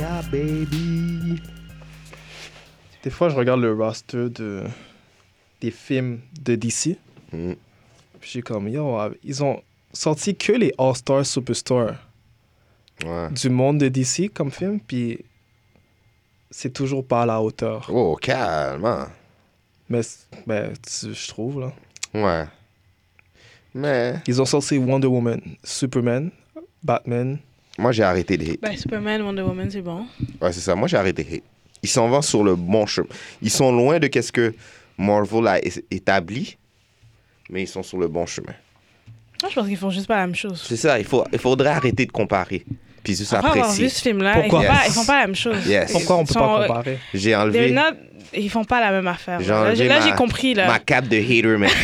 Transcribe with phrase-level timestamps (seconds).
[0.00, 1.42] Baby.
[3.02, 4.62] Des fois, je regarde le roster de
[5.60, 6.96] des films de DC.
[7.32, 7.52] Mm.
[8.18, 11.96] Puis j'ai comme, yo, ils ont sorti que les All-Star Superstars
[13.04, 13.30] Ouais.
[13.30, 15.24] du monde de DC comme film, puis
[16.50, 17.88] c'est toujours pas à la hauteur.
[17.90, 19.06] Oh, calme.
[19.88, 20.02] Mais,
[20.46, 21.72] ben, je trouve, là.
[22.12, 22.46] Ouais.
[23.74, 26.30] Mais Ils ont sorti Wonder Woman, Superman,
[26.82, 27.38] Batman.
[27.80, 28.60] Moi, j'ai arrêté de hate.
[28.60, 30.06] Ben, Superman, Wonder Woman, c'est bon.
[30.40, 30.74] Ouais, c'est ça.
[30.74, 31.42] Moi, j'ai arrêté de hate.
[31.82, 33.08] Ils s'en vont sur le bon chemin.
[33.42, 34.54] Ils sont loin de qu'est-ce que
[34.98, 35.58] Marvel a
[35.90, 36.56] établi,
[37.48, 38.52] mais ils sont sur le bon chemin.
[39.42, 40.62] Moi, je pense qu'ils font juste pas la même chose.
[40.68, 40.98] C'est ça.
[40.98, 42.64] Il, faut, il faudrait arrêter de comparer.
[43.02, 43.88] Puis juste Après avoir vu apprécier.
[43.88, 44.60] ce film-là, ils, Pourquoi?
[44.60, 44.86] font pas- Yes.
[44.88, 45.66] ils font pas la même chose.
[45.66, 45.92] Yes.
[45.92, 46.98] Pourquoi on Ils peut sont- pas comparer?
[47.14, 47.80] J'ai enlevé not-
[48.34, 49.40] ils font pas la même affaire.
[49.40, 50.66] Là, enlevé j'ai- là, ma- j'ai compris, là.
[50.66, 51.70] ma cape de hater, man.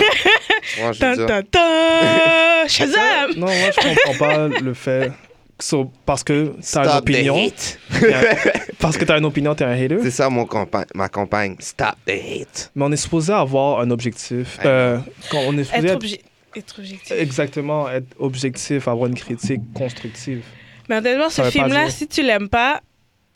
[2.69, 3.31] Shazam!
[3.37, 5.13] Non, moi, je comprends pas le fait.
[5.59, 7.51] So, parce que t'as une opinion.
[8.79, 9.99] parce que t'as une opinion, t'es un hater.
[10.03, 11.57] C'est ça mon campa- ma campagne.
[11.61, 12.71] Stop the hate.
[12.75, 14.59] Mais on est supposé avoir un objectif.
[14.65, 14.99] Euh,
[15.31, 16.21] quand on est supposé Être, être- obje-
[16.57, 17.13] être objectif.
[17.19, 20.43] exactement être objectif, avoir une critique constructive.
[20.89, 22.81] Mais honnêtement, ce film-là, si tu l'aimes pas,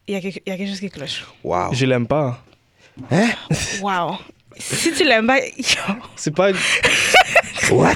[0.06, 1.24] il y, a quelque- il y a quelque chose qui cloche.
[1.42, 1.72] Wow.
[1.72, 2.42] Je l'aime pas.
[3.80, 4.16] Wow.
[4.58, 5.38] si tu l'aimes pas.
[6.16, 6.50] C'est pas.
[7.70, 7.94] What?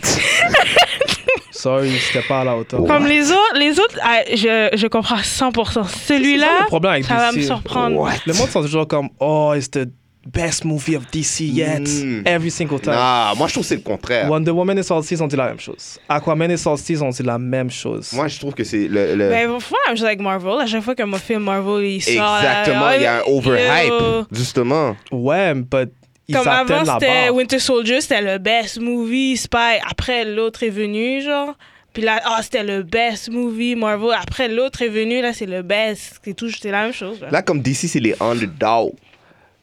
[1.64, 2.84] Sorry, c'était pas à la hauteur.
[2.84, 5.22] Comme les autres, les autres ah, je, je comprends 100%.
[5.24, 6.66] C'est ça Celui-là,
[7.02, 8.00] ça va me surprendre.
[8.00, 8.12] What?
[8.26, 9.88] Le monde sont toujours comme Oh, it's the
[10.26, 11.80] best movie of DC yet.
[11.80, 12.26] Mm.
[12.26, 12.92] Every single time.
[12.92, 14.30] Non, moi je trouve que c'est le contraire.
[14.30, 15.98] Wonder Woman et ils ont dit la même chose.
[16.06, 16.56] Aquaman et
[16.88, 18.12] ils ont dit la même chose.
[18.12, 19.14] Moi je trouve que c'est le.
[19.14, 20.60] le- Ben, ils font la même chose avec Marvel.
[20.60, 22.36] À chaque fois qu'un film Marvel il sort.
[22.38, 24.96] Exactement, il y a un overhype, justement.
[25.10, 25.90] Ouais, but
[26.28, 27.28] ils Comme avant, c'était.
[27.30, 29.78] Winter Soldier, c'était le best movie spy.
[29.88, 31.54] Après, l'autre est venu, genre.
[31.92, 34.10] Puis là, ah, c'était le best movie Marvel.
[34.20, 36.20] Après, l'autre est venu, là, c'est le best.
[36.24, 37.20] C'est tout, c'est la même chose.
[37.20, 37.30] Là.
[37.30, 38.94] Là, comme DC, c'est les underdogs.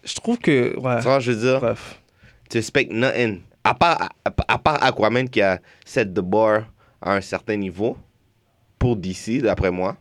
[0.04, 0.78] Je trouve que.
[0.80, 0.98] Ouais.
[0.98, 2.00] Tu vois, je veux dire, Bref.
[2.50, 3.42] tu expectes nothing.
[3.64, 6.64] À part, à, à part Aquaman qui a set the bar
[7.02, 7.98] à un certain niveau,
[8.80, 9.98] pour DC, d'après moi.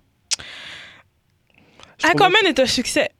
[2.03, 3.11] Aquaman est un succès.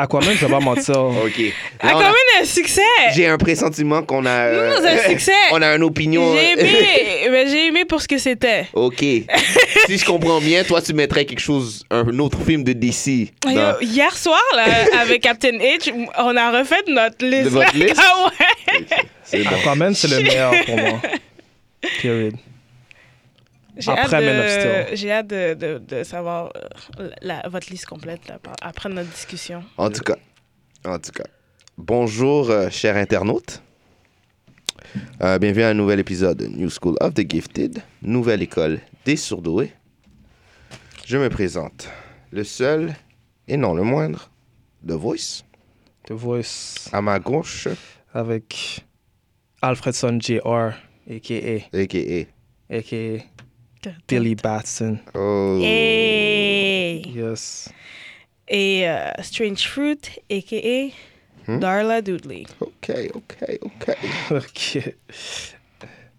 [0.00, 0.96] Aquaman, je vais pas mentir.
[0.96, 1.38] OK.
[1.38, 1.50] Là,
[1.82, 2.80] on a- Aquaman est un succès.
[3.14, 4.30] J'ai un pressentiment qu'on a...
[4.30, 5.32] euh, Non, c'est un succès.
[5.50, 6.34] on a une opinion...
[6.34, 8.66] J'ai aimé, mais j'ai aimé pour ce que c'était.
[8.74, 9.00] OK.
[9.00, 13.30] si je comprends bien, toi, tu mettrais quelque chose, un autre film de DC.
[13.42, 14.64] dans- Yo, Hier soir, là,
[15.00, 17.44] avec Captain H, on a refait notre liste.
[17.44, 18.00] De votre liste?
[18.00, 18.26] Ah
[19.32, 19.46] ouais.
[19.46, 21.00] Aquaman, c'est le meilleur pour moi.
[22.02, 22.34] Period.
[23.78, 24.96] J'ai Après hâte, Man of de, Steel.
[24.96, 26.52] j'ai hâte de, de, de savoir
[26.98, 29.62] euh, la- votre liste complète là, après notre discussion.
[29.76, 30.16] En tout cas,
[30.84, 31.24] en tout cas.
[31.76, 33.62] Bonjour, euh, chers internautes.
[35.22, 39.16] Euh, bienvenue à un nouvel épisode de New School of the Gifted, nouvelle école des
[39.16, 39.72] surdoués.
[41.06, 41.88] Je me présente,
[42.32, 42.94] le seul
[43.46, 44.30] et non le moindre,
[44.86, 45.44] The Voice.
[46.06, 47.68] The Voice À ma gauche,
[48.12, 48.84] avec
[49.62, 50.40] Alfredson Jr.,
[51.10, 51.76] a.k.a.
[51.76, 52.26] a.k.a.
[52.76, 53.24] a.k.a.
[54.08, 54.98] Billy Batson.
[55.14, 55.58] Oh.
[55.62, 57.68] Et, Yes.
[58.48, 59.98] et euh, Strange Fruit,
[60.30, 60.90] a.k.a.
[61.50, 61.58] Hmm?
[61.60, 62.44] Darla Dudley.
[62.60, 63.96] Ok, ok, ok,
[64.30, 64.94] OK.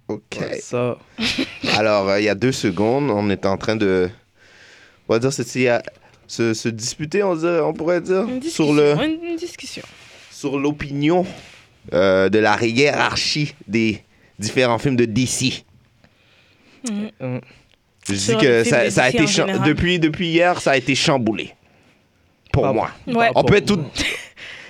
[0.07, 0.37] ok.
[0.61, 0.97] Ça.
[1.77, 4.09] Alors, euh, il y a deux secondes, on était en train de...
[5.07, 5.83] On va dire, c'était à-
[6.27, 8.73] se, se disputer, on, dirait- on pourrait dire, Une sur discussion.
[8.73, 8.93] le...
[9.03, 9.83] Une, une discussion.
[10.31, 11.25] sur l'opinion
[11.93, 14.03] euh, de la hiérarchie des
[14.37, 15.63] différents films de DC.
[17.19, 17.41] Hum.
[18.07, 19.25] Je dis que ça, a été
[19.65, 21.53] depuis depuis hier, ça a été chamboulé.
[22.51, 22.89] Pour Pas- moi.
[23.07, 23.29] Ouais.
[23.35, 23.83] On peut être tout.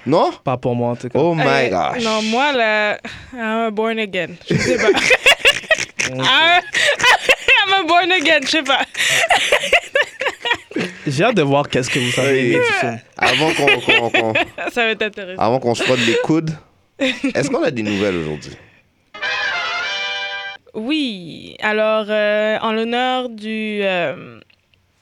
[0.06, 0.32] Non?
[0.44, 1.20] Pas pour moi, en tout cas.
[1.20, 2.04] Oh my Euh, gosh.
[2.04, 2.98] Non, moi, là,
[3.34, 4.30] I'm a born again.
[4.50, 4.90] Je sais pas.
[6.12, 8.82] I'm I'm a born again, je sais pas.
[11.08, 12.56] J'ai hâte de voir qu'est-ce que vous avez Oui.
[12.56, 13.00] aimé du film.
[13.18, 14.34] Avant qu'on qu'on- qu'on-
[14.72, 15.42] Ça va être intéressant.
[15.42, 16.52] avant qu'on se frotte les coudes,
[17.00, 18.56] est-ce qu'on a des nouvelles aujourd'hui?
[20.80, 24.40] Oui, alors euh, en l'honneur du euh,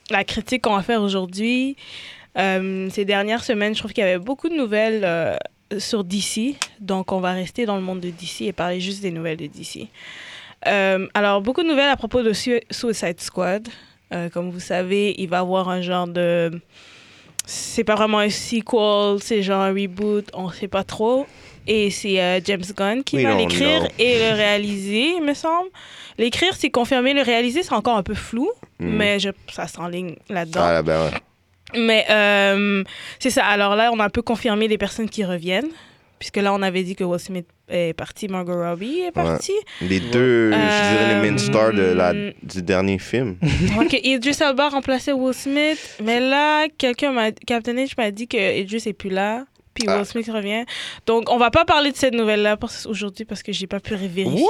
[0.10, 1.76] la critique qu'on va faire aujourd'hui,
[2.36, 5.36] euh, ces dernières semaines, je trouve qu'il y avait beaucoup de nouvelles euh,
[5.78, 9.12] sur DC, donc on va rester dans le monde de DC et parler juste des
[9.12, 9.88] nouvelles de DC.
[11.14, 13.68] Alors beaucoup de nouvelles à propos de Sui- Suicide Squad.
[14.34, 16.60] Comme vous savez, il va avoir un genre de.
[17.46, 21.28] C'est pas vraiment un sequel, c'est genre un reboot, on sait pas trop.
[21.68, 25.70] Et c'est euh, James Gunn qui We va l'écrire et le réaliser, il me semble.
[26.18, 27.14] L'écrire, c'est confirmé.
[27.14, 28.50] Le réaliser, c'est encore un peu flou,
[28.80, 28.90] Mhm.
[28.96, 30.62] mais je, ça s'enligne là-dedans.
[30.64, 31.12] Ah, ben ouais.
[31.80, 32.84] Mais euh,
[33.20, 33.46] c'est ça.
[33.46, 35.70] Alors là, on a un peu confirmé les personnes qui reviennent.
[36.20, 39.52] Puisque là, on avait dit que Will Smith est parti, Margot Robbie est partie.
[39.82, 42.34] Les deux, je dirais les main Euh, stars de la, mm.
[42.42, 43.36] du dernier film.
[43.80, 45.98] Ok, Idris Elba remplaçait Will Smith.
[46.04, 47.32] Mais là, quelqu'un m'a...
[47.32, 49.46] Captain H m'a dit que Idris est plus là.
[49.78, 50.06] Puis Will Ah.
[50.06, 50.66] Smith revient.
[51.06, 52.58] Donc, on va pas parler de cette nouvelle-là
[52.88, 54.46] aujourd'hui parce que j'ai pas pu vérifier.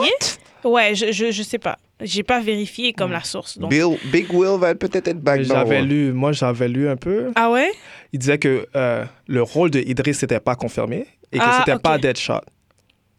[0.63, 1.77] Ouais, je, je, je sais pas.
[2.01, 3.57] J'ai pas vérifié comme la source.
[3.57, 3.71] Donc...
[3.71, 7.31] Bill, Big Will va peut-être être back J'avais lu, moi j'avais lu un peu.
[7.35, 7.71] Ah ouais?
[8.13, 11.73] Il disait que euh, le rôle de Idris n'était pas confirmé et que Ah, c'était
[11.75, 11.81] ok.
[11.81, 12.41] pas Deadshot.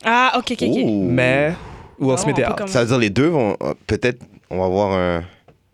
[0.04, 0.76] Ah, ok, ok, ok.
[0.86, 1.52] Mais
[1.98, 2.56] Will Ah, Smith est out.
[2.56, 3.56] comme- Ça veut dire les deux vont.
[3.62, 5.24] euh, Peut-être on va voir un.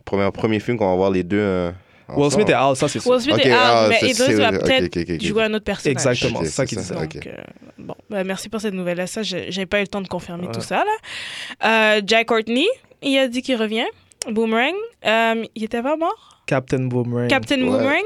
[0.07, 1.39] Premier, premier film qu'on va voir les deux.
[1.39, 1.71] euh,
[2.09, 3.11] Will Smith est out, ça c'est sûr.
[3.11, 5.25] Will Smith Ok, est out, ah, mais Idris va peut-être ok, ok, ok.
[5.27, 5.93] jouer un autre personnage.
[5.93, 6.87] Exactement, c'est ça qu'il ok.
[7.15, 7.33] Donc, euh,
[7.79, 9.07] bon, ben, merci pour cette nouvelle-là.
[9.07, 10.53] Ça, j'ai pas eu le temps de confirmer Ouais.
[10.53, 10.85] tout ça.
[10.85, 11.97] Là.
[11.97, 12.67] Euh, Jack Courtney,
[13.03, 13.87] il a dit qu'il revient.
[14.31, 14.75] Boomerang,
[15.07, 16.43] euh, il était pas mort?
[16.47, 17.29] Captain Boomerang.
[17.29, 17.65] Captain Ouais.
[17.69, 18.03] Boomerang,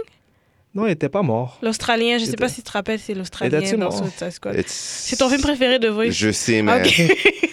[0.75, 1.59] Non, il était pas mort.
[1.63, 3.91] l'Australien, je sais Il pas si tu te rappelles, c'est l'Australien dans?
[3.91, 4.63] Suicide Squad.
[4.67, 6.11] C'est ton film préféré de Voice?
[6.11, 6.83] Je sais, mais.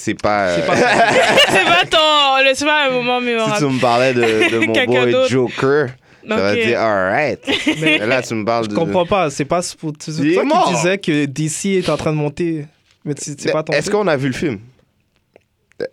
[0.00, 0.48] c'est pas.
[0.48, 0.76] euh, C'est pas
[1.48, 2.44] c'est pas ton...
[2.44, 3.58] le- C'est pas un moment si mémorable.
[3.58, 5.28] tu me parlais de, de mon boy.
[5.28, 5.88] Joker,
[6.28, 6.66] j'aurais Ok.
[6.66, 7.40] dit alright.
[7.80, 8.74] Mais là, tu me parles je de.
[8.74, 9.30] comprends pas.
[9.30, 9.92] C'est pas pour.
[9.98, 12.66] C'est toi qui disais que DC est en train de monter.
[13.04, 13.72] Mais c'est pas ton.
[13.72, 14.58] Est-ce qu'on a vu le film?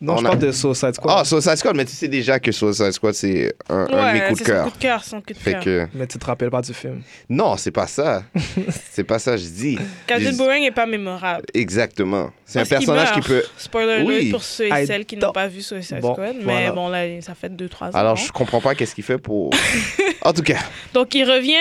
[0.01, 1.15] Non, On je a- parle de Suicide Squad.
[1.19, 4.01] Ah, Suicide Squad, mais tu sais déjà que Suicide Squad, c'est un, un de mes
[4.19, 4.63] Ouais, coups de son cœur.
[4.65, 5.63] coup de cœur, son coup de cœur.
[5.63, 5.87] que.
[5.93, 7.01] Mais tu te rappelles pas du film.
[7.29, 8.23] Non, c'est pas ça.
[8.91, 9.77] c'est pas ça, je dis.
[10.07, 11.45] Captain Les- Boomerang est pas mémorable.
[11.53, 12.31] Exactement.
[12.45, 13.43] C'est un personnage qui peut.
[13.57, 16.35] Spoiler alert pour ceux et I celles qui n'ont don't- pas vu Suicide Bon, Squad.
[16.37, 16.71] Mais voilà.
[16.71, 17.91] bon, là, ça fait 2-3 ans.
[17.93, 19.51] Alors, je comprends pas qu'est-ce qu'il fait pour.
[20.21, 20.59] en tout cas,
[20.93, 21.55] Donc, il revient.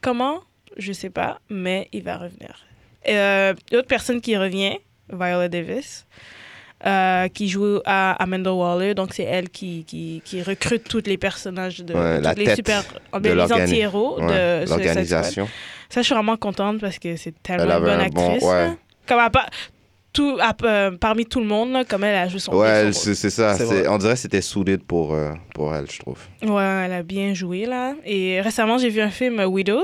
[0.00, 0.40] Comment?
[0.76, 2.66] Je sais pas, mais il va revenir.
[3.08, 6.06] Euh, L'autre personne qui revient, Viola Davis,
[6.86, 8.94] euh, qui joue à Amanda Waller.
[8.94, 12.82] Donc, c'est elle qui, qui, qui recrute tous les personnages de Ouais, les super.
[13.12, 15.48] oh, de ben, les anti-héros ouais, de l'organisation.
[15.88, 18.42] Ça, je suis vraiment contente parce que c'est tellement Elle une bonne un bon- actrice.
[18.48, 18.70] ouais.
[19.06, 19.30] Comme à
[20.12, 23.14] tout, à- euh, parmi tout le monde, là, comme elle a joué son Ouais, c'est
[23.14, 23.56] c'est ça.
[23.88, 26.18] On dirait que c'était suited pour, euh, pour elle, je trouve.
[26.42, 27.94] Ouais, elle a bien joué, là.
[28.04, 29.82] Et récemment, j'ai vu un film, Widows.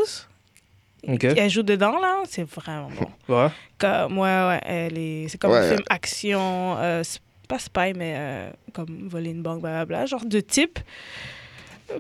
[1.09, 1.25] Ok.
[1.25, 2.23] Elle joue dedans, là.
[2.29, 3.07] C'est vraiment bon.
[3.35, 3.49] Ouais.
[3.79, 5.29] Comme, ouais, ouais, elle est...
[5.29, 5.59] C'est comme Ouais.
[5.59, 7.03] un film action, euh,
[7.49, 10.79] pas spy, mais euh, comme voler une banque, blablabla, genre de type.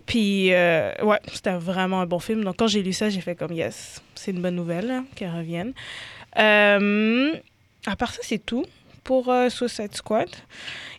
[0.06, 2.44] Puis, euh, ouais, c'était vraiment un bon film.
[2.44, 5.35] Donc, quand j'ai lu ça, j'ai fait comme, yes, c'est une bonne nouvelle là, qu'elle
[5.35, 5.73] revienne.
[6.38, 7.32] Euh,
[7.87, 8.64] à part ça, c'est tout
[9.02, 10.29] pour euh, Suicide Squad.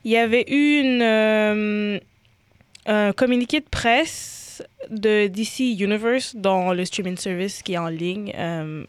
[0.03, 1.99] Il y avait eu une, euh,
[2.85, 4.40] un communiqué de presse
[4.89, 8.33] de DC Universe dans le streaming service qui est en ligne.
[8.37, 8.83] euh,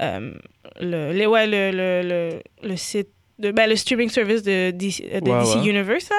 [0.00, 0.32] euh,
[0.80, 3.08] le, le, ouais, le, le, le, le site,
[3.38, 5.68] de, ben, le streaming service de DC, de Ouais, DC ouais.
[5.68, 6.08] Universe.
[6.10, 6.16] là.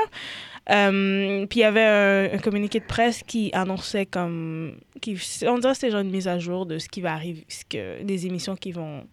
[0.72, 4.78] Euh, puis il y avait un, un communiqué de presse qui annonçait comme.
[5.02, 7.46] Qui, on dirait que c'était genre une mise à jour de ce qui va arriver,
[7.50, 9.04] ce que, des émissions qui vont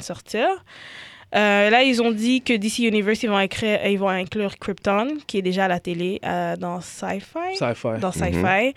[0.00, 0.46] sortir.
[1.34, 5.16] Euh, là, ils ont dit que DC Universe, ils vont, écrire, ils vont inclure Krypton,
[5.26, 7.98] qui est déjà à la télé euh, dans Sci-Fi Sci-fi.
[8.00, 8.74] dans Sci-Fi.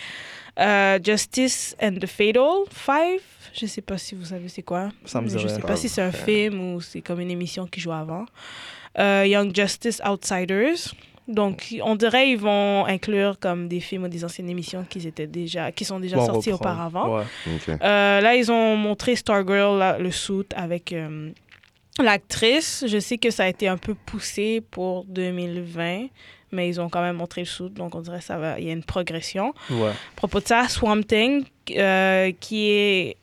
[0.57, 3.21] Euh, Justice and the Fatal Five.
[3.53, 4.89] Je sais pas si vous savez c'est quoi.
[5.05, 7.81] Ça me Je sais pas si c'est un film ou c'est comme une émission qui
[7.81, 8.25] joue avant.
[8.97, 10.93] Euh, Young Justice Outsiders.
[11.27, 15.25] Donc, on dirait ils vont inclure comme des films ou des anciennes émissions qui étaient
[15.25, 16.71] déjà, qui sont déjà Bon, sorties reprendre.
[16.75, 17.17] auparavant.
[17.17, 17.23] Ouais.
[17.81, 21.31] Euh, là, ils ont montré Stargirl, là, le suit avec euh,
[22.03, 22.85] l'actrice.
[22.87, 26.07] Je sais que ça a été un peu poussé pour 2020,
[26.51, 28.69] mais ils ont quand même montré le suit, donc on dirait ça va, il y
[28.69, 29.53] a une progression.
[29.69, 29.89] Ouais.
[29.89, 33.17] À propos de ça, Swamp Thing, euh, qui est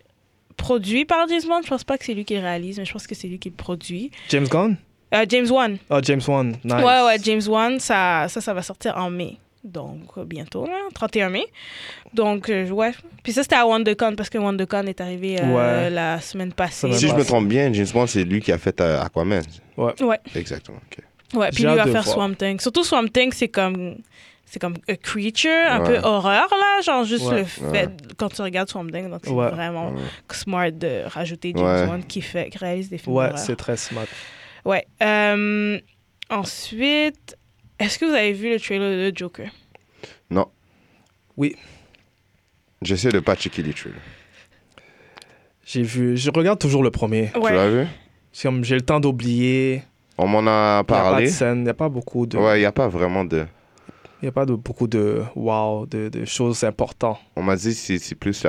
[0.57, 2.93] produit par James Wan, je pense pas que c'est lui qui le réalise, mais je
[2.93, 4.11] pense que c'est lui qui le produit.
[4.29, 4.77] James Gunn?
[5.15, 5.77] Euh, James Wan.
[5.91, 6.57] Ah, James Wan.
[6.65, 6.75] Nice.
[6.75, 9.37] Ouais, ouais, James Wan, ça, ça, ça va sortir en mai.
[9.65, 11.45] Donc, euh, bientôt, là, 31 mai.
[12.15, 12.93] Donc, euh, ouais.
[13.23, 15.91] Puis ça, c'était à WonderCon, parce que WonderCon est arrivé euh, Ouais.
[15.91, 16.93] la semaine passée.
[16.95, 19.43] Si je me trompe bien, James Bond, c'est lui qui a fait euh, Aquaman.
[19.77, 19.95] Ouais.
[20.35, 20.79] Exactement.
[20.91, 21.05] ok.
[21.39, 22.07] Ouais, puis lui va faire voir.
[22.07, 22.61] Swamp Thing.
[22.61, 23.97] Surtout Swamp Thing, c'est comme
[24.45, 25.87] c'est comme a creature, un Ouais.
[26.01, 27.39] peu horreur là, genre juste Ouais.
[27.39, 27.89] le fait
[28.19, 29.49] quand tu regardes Swamp Thing, donc c'est Ouais.
[29.49, 30.01] vraiment Ouais.
[30.31, 31.87] smart de rajouter James Ouais.
[31.89, 34.05] Wan qui fait qui réalise des films Ouais, c'est très smart.
[34.67, 34.87] Ouais.
[35.03, 35.79] Euh,
[36.29, 37.37] ensuite,
[37.83, 39.51] est-ce que vous avez vu le trailer de Joker?
[42.83, 44.01] J'essaie de pas checker les trailers.
[45.65, 46.17] J'ai vu.
[46.17, 47.31] Je regarde toujours le premier.
[47.33, 47.87] Tu l'as vu?
[48.43, 49.83] Comme j'ai le temps d'oublier.
[50.19, 50.49] On m'en a Il n'y
[50.81, 51.27] a pas de parlé.
[51.29, 52.37] scène, il n'y a pas beaucoup de.
[52.37, 53.47] Ouais, il n'y a pas vraiment de.
[54.21, 57.19] Il n'y a pas de, beaucoup de wow, de, de choses importantes.
[57.37, 58.45] On m'a dit que c'est c'est plus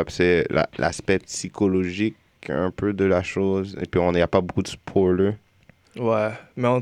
[0.77, 2.15] l'aspect psychologique
[2.49, 3.77] un peu de la chose.
[3.81, 5.35] Et puis, on n'y a pas beaucoup de spoilers.
[5.95, 6.81] Ouais, mais on,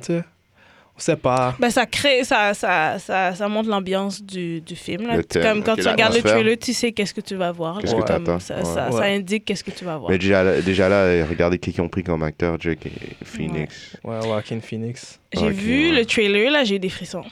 [1.01, 1.55] tu sais, pas.
[1.59, 5.07] Ben, ça crée, ça, ça, ça, ça montre l'ambiance du, du film.
[5.07, 5.23] Là.
[5.23, 7.79] Thème, Comme quand tu regardes le trailer, tu sais qu'est-ce que tu vas voir.
[7.79, 8.39] Qu'est-ce que t'attends.
[8.39, 8.97] Ça, ça, Ouais.
[8.97, 10.11] ça indique qu'est-ce que tu vas voir.
[10.11, 13.97] Mais déjà, là- déjà là, regardez qui ils ont pris comme acteur, Jake et Phoenix.
[14.03, 15.19] Ouais, Joaquin Phoenix.
[15.33, 15.97] J'ai vu ouais.
[15.99, 17.23] le trailer, là, j'ai eu des frissons.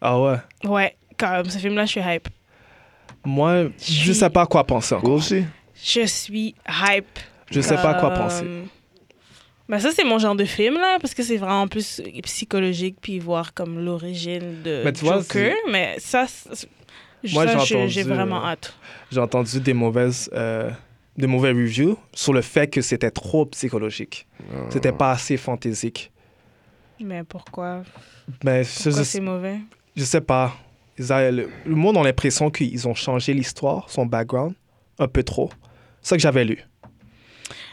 [0.00, 0.36] Ah ouais?
[0.64, 2.28] Ouais, comme ce film-là, je suis hype.
[3.24, 5.12] Moi, je suis- sais pas quoi penser encore.
[5.12, 5.44] Aussi?
[5.82, 7.18] Je suis hype.
[7.50, 8.44] Je sais pas quoi Comme- penser.
[9.72, 13.18] Ben ça, c'est mon genre de film, là, parce que c'est vraiment plus psychologique, puis
[13.18, 15.54] voir comme l'origine de Mais tu vois, Joker.
[15.70, 16.68] Mais ça, c'est-
[17.32, 18.74] Moi, ça, j'ai vraiment euh, hâte.
[19.10, 20.70] J'ai entendu des mauvaises, euh,
[21.16, 24.26] des mauvais reviews sur le fait que c'était trop psychologique.
[24.68, 26.12] C'était pas assez fantaisique.
[27.00, 27.82] Mais pourquoi?
[28.44, 29.58] Mais je, Pourquoi je- c'est mauvais?
[29.96, 30.52] je sais pas.
[30.98, 34.54] Ils a- le, le monde a l'impression qu'ils ont changé l'histoire, son background,
[34.98, 35.50] un peu trop.
[36.02, 36.62] C'est ça que j'avais lu.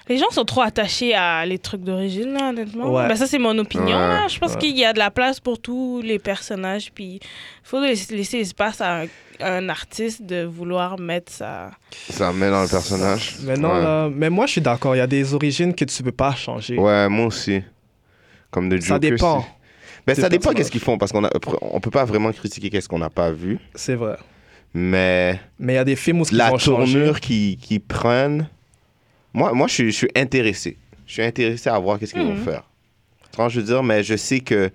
[0.10, 2.92] Les gens sont trop attachés à les trucs d'origine, là, honnêtement.
[2.92, 3.08] Ouais.
[3.08, 3.86] Ben, ça, c'est mon opinion.
[3.96, 4.28] Ouais, là.
[4.28, 4.58] Je pense ouais.
[4.58, 6.92] qu'il y a de la place pour tous les personnages.
[6.94, 7.22] Puis il
[7.64, 9.06] faut laisser l'espace à un,
[9.40, 11.72] à un artiste de vouloir mettre sa.
[12.10, 13.36] Ça met dans le personnage.
[13.44, 13.84] Mais non, ouais.
[13.84, 14.96] là, mais moi, je suis d'accord.
[14.96, 16.76] Il y a des origines que tu peux pas changer.
[16.78, 17.62] Ouais, moi aussi.
[18.50, 18.90] Comme de Joker.
[18.96, 19.46] ça dépend.
[20.08, 21.30] Ben, ça dépend qu'est-ce qu'ils font, parce qu'on a,
[21.62, 23.60] on peut pas vraiment critiquer qu'est-ce qu'on n'a pas vu.
[23.76, 24.18] C'est vrai.
[24.74, 28.48] Mais Mais il y a des films où ils la tournure qu'ils qu'ils prennent,
[29.34, 30.78] moi, moi je, suis, je suis intéressé.
[31.06, 32.30] Je suis intéressé à voir qu'est-ce qu'ils Mhm.
[32.30, 32.64] vont faire.
[33.32, 34.72] Tu vois, je veux dire, mais je sais que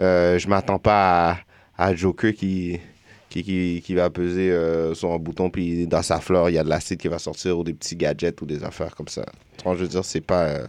[0.00, 1.30] euh, je m'attends pas
[1.78, 2.78] à, à Joker qui,
[3.28, 6.58] qui, qui, qui va peser euh, sur un bouton, puis dans sa fleur, il y
[6.58, 9.24] a de l'acide qui va sortir, ou des petits gadgets, ou des affaires comme ça.
[9.64, 10.66] Vois, je veux dire, c'est pas, euh,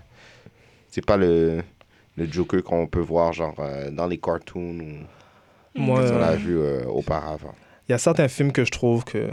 [0.89, 1.61] c'est pas le,
[2.15, 4.77] le Joker qu'on peut voir, genre, euh, dans les cartoons,
[5.75, 7.53] ou Moi, qu'on a euh, vu euh, auparavant.
[7.87, 9.29] il y a certains films que je trouve que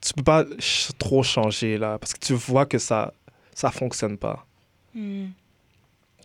[0.00, 3.12] tu peux pas ch- trop changer là, parce que tu vois que ça,
[3.54, 4.44] ça fonctionne pas.
[4.94, 5.26] Hmm.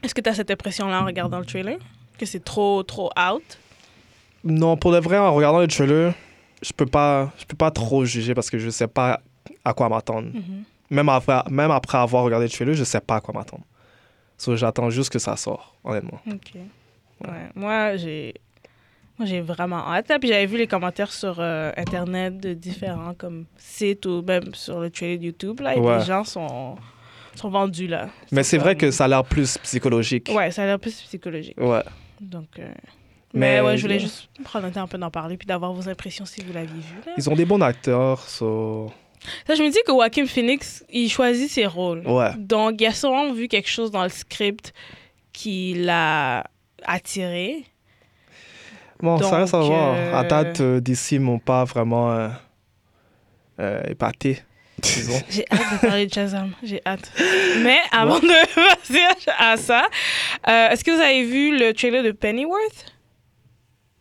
[0.03, 1.77] Est-ce que tu as cette impression-là en regardant le trailer?
[2.17, 3.57] Que c'est trop, trop out?
[4.43, 6.13] Non, pour de vrai, en regardant le trailer,
[6.61, 9.21] je peux pas, je peux pas trop juger parce que je sais pas
[9.65, 10.29] à quoi m'attendre.
[10.33, 10.63] Mhm.
[10.91, 13.63] Même après, même après avoir regardé le trailer, je sais pas à quoi m'attendre.
[14.37, 16.19] So, j'attends juste que ça sort, honnêtement.
[16.31, 16.53] OK.
[16.55, 17.49] Ouais.
[17.55, 18.33] Moi, j'ai.
[19.17, 20.09] Moi, j'ai vraiment hâte.
[20.21, 24.79] Puis j'avais vu les commentaires sur euh, Internet de différents comme sites ou même sur
[24.79, 25.59] le trailer YouTube.
[25.59, 25.99] Là, et Ouais.
[25.99, 26.77] les gens sont,
[27.39, 28.09] sont vendus là.
[28.31, 30.29] Mais c'est vrai que ça a l'air plus psychologique.
[30.33, 31.59] Ouais, ça a l'air plus psychologique.
[31.59, 31.83] Ouais.
[32.21, 32.47] Donc.
[32.59, 32.67] euh,
[33.33, 35.71] Mais- Mais, ouais, je voulais juste prendre le temps un peu d'en parler puis d'avoir
[35.71, 36.95] vos impressions si vous l'aviez vu.
[37.05, 37.13] là.
[37.17, 38.91] Ils ont des bons acteurs, so...
[39.45, 42.07] Ça, je me dis que Joaquin Phoenix, il choisit ses rôles.
[42.07, 42.31] Ouais.
[42.37, 44.73] Donc, il a sûrement vu quelque chose dans le script
[45.33, 46.45] qui l'a
[46.83, 47.65] attiré.
[49.01, 49.93] Bon, ça reste à voir.
[49.95, 52.29] euh, À date, euh, d'ici, m'ont pas vraiment euh,
[53.59, 54.41] euh, épaté,
[55.29, 56.53] J'ai hâte de parler de Shazam.
[56.63, 57.11] J'ai hâte.
[57.63, 59.01] Mais avant de passer
[59.37, 59.87] à ça,
[60.47, 62.85] euh, est-ce que vous avez vu le trailer de Pennyworth?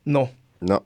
[0.06, 0.28] non.
[0.60, 0.80] Non.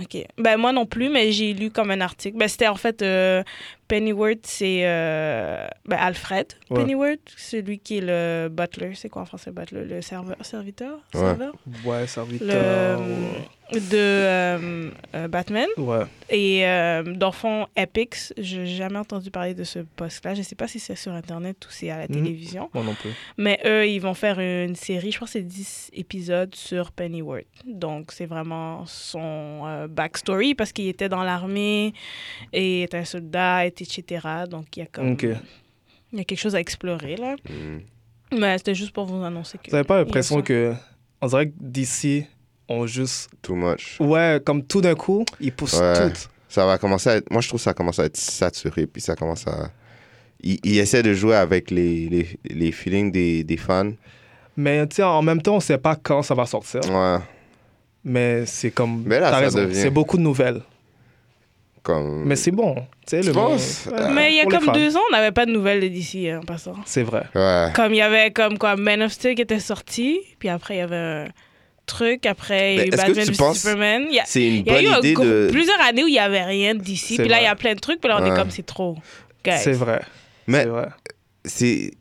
[0.00, 0.18] OK.
[0.38, 2.36] Ben, moi non plus, mais j'ai lu comme un article.
[2.36, 3.42] Ben, c'était en fait euh,
[3.88, 6.80] Pennyworth, c'est euh, ben, Alfred Ouais.
[6.82, 8.92] Pennyworth, celui qui est le butler.
[8.94, 9.84] C'est quoi en français, butler?
[9.84, 10.36] Le serveur?
[10.40, 10.98] Serviteur?
[11.14, 11.20] Ouais.
[11.20, 11.54] Serveur?
[11.84, 13.00] Ouais, serviteur.
[13.00, 13.06] Le,
[13.72, 15.66] de euh, euh, Batman.
[15.76, 16.04] Ouais.
[16.30, 20.34] Et euh, dans le fond, Epix, je n'ai jamais entendu parler de ce poste-là.
[20.34, 22.14] Je ne sais pas si c'est sur Internet ou c'est à la Mhm.
[22.14, 22.70] télévision.
[22.74, 23.10] Moi non plus.
[23.38, 27.44] Mais eux, ils vont faire une série, je crois que c'est 10 épisodes sur Pennyworth.
[27.66, 31.92] Donc, c'est vraiment son euh, backstory parce qu'il était dans l'armée
[32.52, 34.26] et est un soldat, et etc.
[34.50, 35.16] Donc, il y a comme...
[36.12, 37.34] Il y a quelque chose à explorer, là.
[37.48, 38.38] Mm.
[38.38, 39.70] Mais c'était juste pour vous annoncer que...
[39.70, 40.72] Vous avez pas l'impression que.
[41.20, 42.24] On dirait que d'ici,
[42.68, 43.30] on juste.
[43.42, 43.96] Too much.
[44.00, 46.10] Ouais, comme tout d'un coup, ils poussent Ouais.
[46.12, 46.18] tout.
[46.48, 47.30] Ça va commencer à être...
[47.30, 49.70] Moi, je trouve que ça commence à être saturé, puis ça commence à...
[50.42, 53.92] Il, il essaie de jouer avec les, les, les feelings des, des fans.
[54.56, 56.80] Mais tu sais, en même temps, on sait pas quand ça va sortir.
[56.88, 57.18] Ouais,
[58.04, 59.02] Mais c'est comme.
[59.04, 60.62] Mais là, t'as ça raison, devient- C'est beaucoup de nouvelles.
[61.86, 62.24] Comme...
[62.24, 62.74] Mais c'est bon.
[62.74, 63.88] Tu sais, le penses?
[63.90, 66.28] Ouais, Mais il y a comme deux ans, on n'avait pas de nouvelles de DC,
[66.28, 66.74] hein, en passant.
[66.84, 67.22] C'est vrai.
[67.34, 67.68] Ouais.
[67.74, 70.78] Comme il y avait comme quoi Man of Steel qui était sorti, puis après il
[70.78, 71.24] y avait un
[71.86, 74.06] truc, après il Batman penses- Superman.
[74.10, 75.48] Il y a, C'est une il y a bonne eu idée de...
[75.52, 77.80] plusieurs années où il y avait rien d'ici, puis là il y a plein de
[77.80, 78.32] trucs, puis là on Ouais.
[78.32, 78.96] est comme c'est trop.
[79.44, 80.00] C'est vrai.
[80.48, 80.66] Mais
[81.44, 81.92] c'est...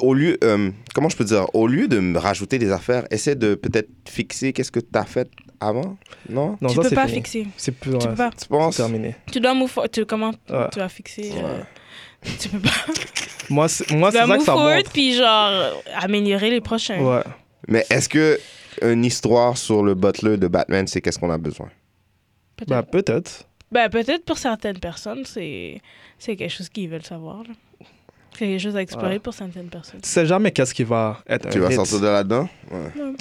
[0.00, 0.38] Au lieu...
[0.42, 1.44] euh, comment je peux dire?
[1.54, 5.04] Au lieu de me rajouter des affaires, essaie de peut-être fixer qu'est-ce que tu as
[5.04, 5.28] fait
[5.62, 5.96] avant,
[6.28, 6.56] non?
[6.56, 7.18] tu Non, ça, peux pas fini.
[7.18, 7.46] fixer.
[7.56, 7.92] C'est plus.
[7.92, 8.30] Tu ouais, peux pas.
[8.30, 8.76] Tu penses?
[8.76, 9.14] terminé.
[9.30, 10.68] Tu dois move for- tu comment Ouais.
[10.72, 11.60] tu vas fixer euh,
[12.38, 12.70] Tu peux pas.
[13.50, 14.90] Moi, c'est moi, tu c'est ça que ça forward montre.
[14.92, 17.00] puis genre améliorer les prochains.
[17.00, 17.22] Ouais.
[17.68, 18.38] Mais est-ce que
[18.80, 21.68] une histoire sur le butler de Batman, c'est qu'est-ce qu'on a besoin?
[22.56, 22.68] Peut-être.
[22.70, 23.44] Ben, peut-être.
[23.70, 25.80] Ben, peut-être pour certaines personnes, c'est
[26.18, 27.38] c'est quelque chose qu'ils veulent savoir.
[27.42, 27.54] là.
[28.32, 29.18] C'est quelque chose à explorer Ouais.
[29.18, 30.00] pour certaines personnes.
[30.00, 31.74] Tu sais jamais qu'est-ce qui va être Tu un vas hit.
[31.76, 32.48] sortir de là-dedans?
[32.70, 33.02] Ouais.
[33.02, 33.14] Ouais.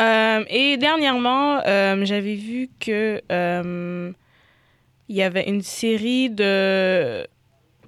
[0.00, 4.12] Euh, et dernièrement, euh, j'avais vu que euh,
[5.08, 7.26] y avait une série de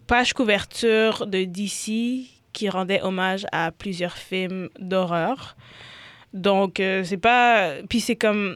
[0.07, 5.57] pages couverture de DC qui rendait hommage à plusieurs films d'horreur.
[6.35, 8.55] Donc c'est pas, puis c'est comme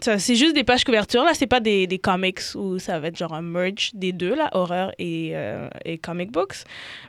[0.00, 3.32] c'est juste des pages couverture là, c'est pas des, comics où ça va être genre
[3.32, 5.34] un merge des deux là, horreur et,
[5.84, 6.64] et comic books,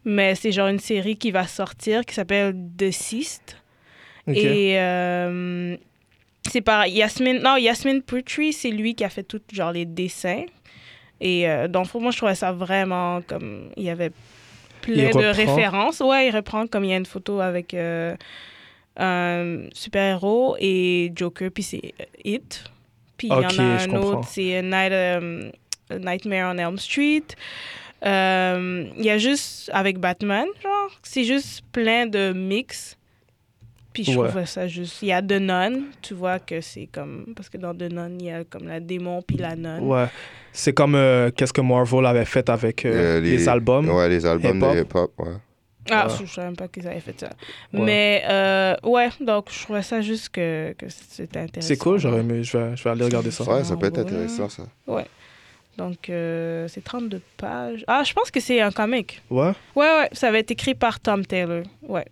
[0.05, 3.57] mais c'est genre une série qui va sortir qui s'appelle Deceased.
[4.27, 5.75] Et euh,
[6.49, 7.39] c'est par Yasmine.
[7.39, 10.43] Non, Yasmine Putri, c'est lui qui a fait tout genre les dessins.
[11.19, 13.69] Et euh, donc, pour moi, je trouvais ça vraiment comme.
[13.77, 14.11] Il y avait
[14.81, 15.31] plein Il de reprend.
[15.33, 15.99] références.
[16.01, 18.15] Ouais, il reprend comme il y a une photo avec euh,
[18.97, 22.63] un super-héros et Joker, puis c'est euh, It.
[23.17, 25.49] Puis il y en a un autre, c'est Night, euh,
[25.89, 27.23] Nightmare on Elm Street.
[28.03, 32.96] Il y a juste avec Batman, genre, c'est juste plein de mix.
[34.03, 34.27] Puis je Ouais.
[34.27, 35.01] trouvais ça juste.
[35.01, 37.33] Il y a The Nun, tu vois que c'est comme.
[37.35, 39.81] Parce que dans The Nun, il y a comme la démon puis la nonne.
[39.87, 40.05] Ouais.
[40.53, 43.49] C'est comme euh, qu'est-ce que Marvel avait fait avec euh, Euh, les...
[43.49, 43.89] albums?
[43.89, 44.75] Ouais, les albums hip-hop.
[44.75, 45.33] de hip-hop, ouais.
[45.89, 46.13] Ah, Ouais.
[46.17, 47.29] je ne savais même pas qu'ils avaient fait ça.
[47.73, 47.79] Ouais.
[47.81, 51.67] Mais euh, ouais, donc je trouvais ça juste que, que c'était intéressant.
[51.67, 52.43] C'est cool, j'aurais aimé.
[52.43, 53.43] Je vais, je vais aller regarder ça.
[53.45, 54.01] Ouais, ça peut être ouais.
[54.03, 54.63] intéressant, ça.
[55.77, 57.83] Donc euh, c'est 32 pages.
[57.87, 59.21] Ah, je pense que c'est un comic.
[59.29, 59.51] Ouais?
[59.75, 61.63] Ouais, ouais, ça va être écrit par Tom Taylor.
[61.83, 62.05] Ouais.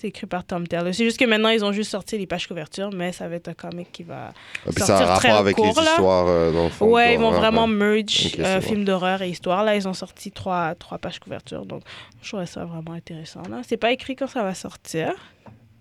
[0.00, 0.94] C'est écrit par Tom Taylor.
[0.94, 3.48] C'est juste que maintenant, ils ont juste sorti les pages couverture, mais ça va être
[3.48, 4.32] un comic qui va.
[4.66, 5.90] Et puis ça a Sortir un très rapport avec court, les là.
[5.90, 6.86] histoires, euh, dans le fond.
[6.90, 7.74] Ouais, ils vont vraiment ouais.
[7.74, 9.62] merge Ok, c'est euh, film d'horreur et histoire.
[9.62, 11.66] Là, ils ont sorti trois, trois pages couverture.
[11.66, 11.82] Donc,
[12.22, 13.42] je trouvais ça vraiment intéressant.
[13.50, 13.60] Là.
[13.68, 15.12] C'est pas écrit quand ça va sortir,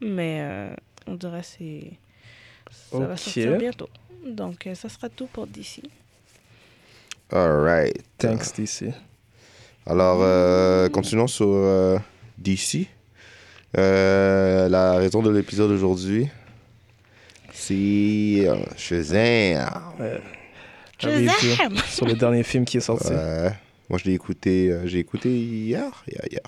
[0.01, 0.73] mais euh,
[1.07, 1.91] on dirait que c'est.
[2.91, 3.19] Ça va Ok.
[3.19, 3.87] sortir bientôt.
[4.27, 5.81] Donc, euh, ça sera tout pour DC.
[7.31, 7.97] All right.
[8.17, 8.91] Thanks, DC.
[9.85, 11.97] Alors, euh, continuons sur euh,
[12.37, 12.87] DC.
[13.77, 16.27] Euh, la raison de l'épisode d'aujourd'hui,
[17.53, 19.93] c'est euh, Shazam.
[21.01, 21.77] Avez-vous Shazam!
[21.87, 23.13] sur le dernier film qui est sorti.
[23.13, 23.51] Ouais.
[23.89, 26.41] Moi, je l'ai écouté, euh, j'ai écouté hier, hier, hier,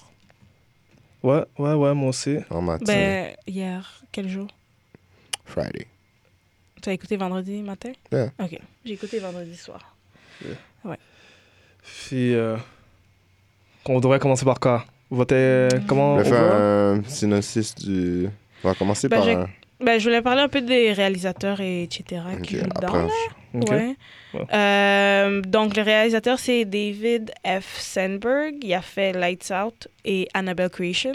[1.23, 2.37] Ouais, ouais, ouais, moi aussi.
[2.49, 4.47] en matin, Ben, hier, quel jour?
[5.45, 5.85] Friday.
[6.81, 7.91] Tu as écouté vendredi matin?
[8.11, 8.31] Ouais.
[8.39, 9.95] Ok, j'ai écouté vendredi soir.
[11.83, 12.57] Puis, euh,
[13.85, 14.85] on devrait commencer par quoi?
[15.11, 18.27] Votre, euh, comment On faire un synopsis du...
[18.63, 19.49] On va commencer Ben, par un...
[19.79, 22.21] Ben, je voulais parler un peu des réalisateurs et etc.
[22.43, 23.07] qui Ok, jouent après, dedans.
[23.53, 23.69] on- Ok.
[23.69, 23.95] Ouais.
[24.33, 24.45] Ouais.
[24.53, 27.77] Euh, donc, le réalisateur, c'est David F.
[27.79, 28.55] Sandberg.
[28.63, 31.11] Il a fait Lights Out et Annabelle Creation.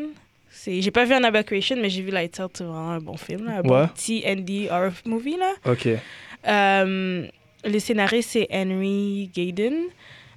[0.66, 2.50] J'ai pas vu Annabelle Creation, mais j'ai vu Lights Out.
[2.58, 3.46] C'est vraiment un bon film.
[3.46, 3.86] Là, un bon Ouais.
[3.86, 5.36] petit indie horror movie.
[5.38, 5.52] Là.
[5.72, 5.88] Ok.
[6.46, 7.26] Euh,
[7.64, 9.74] le scénariste, c'est Henry Gayden.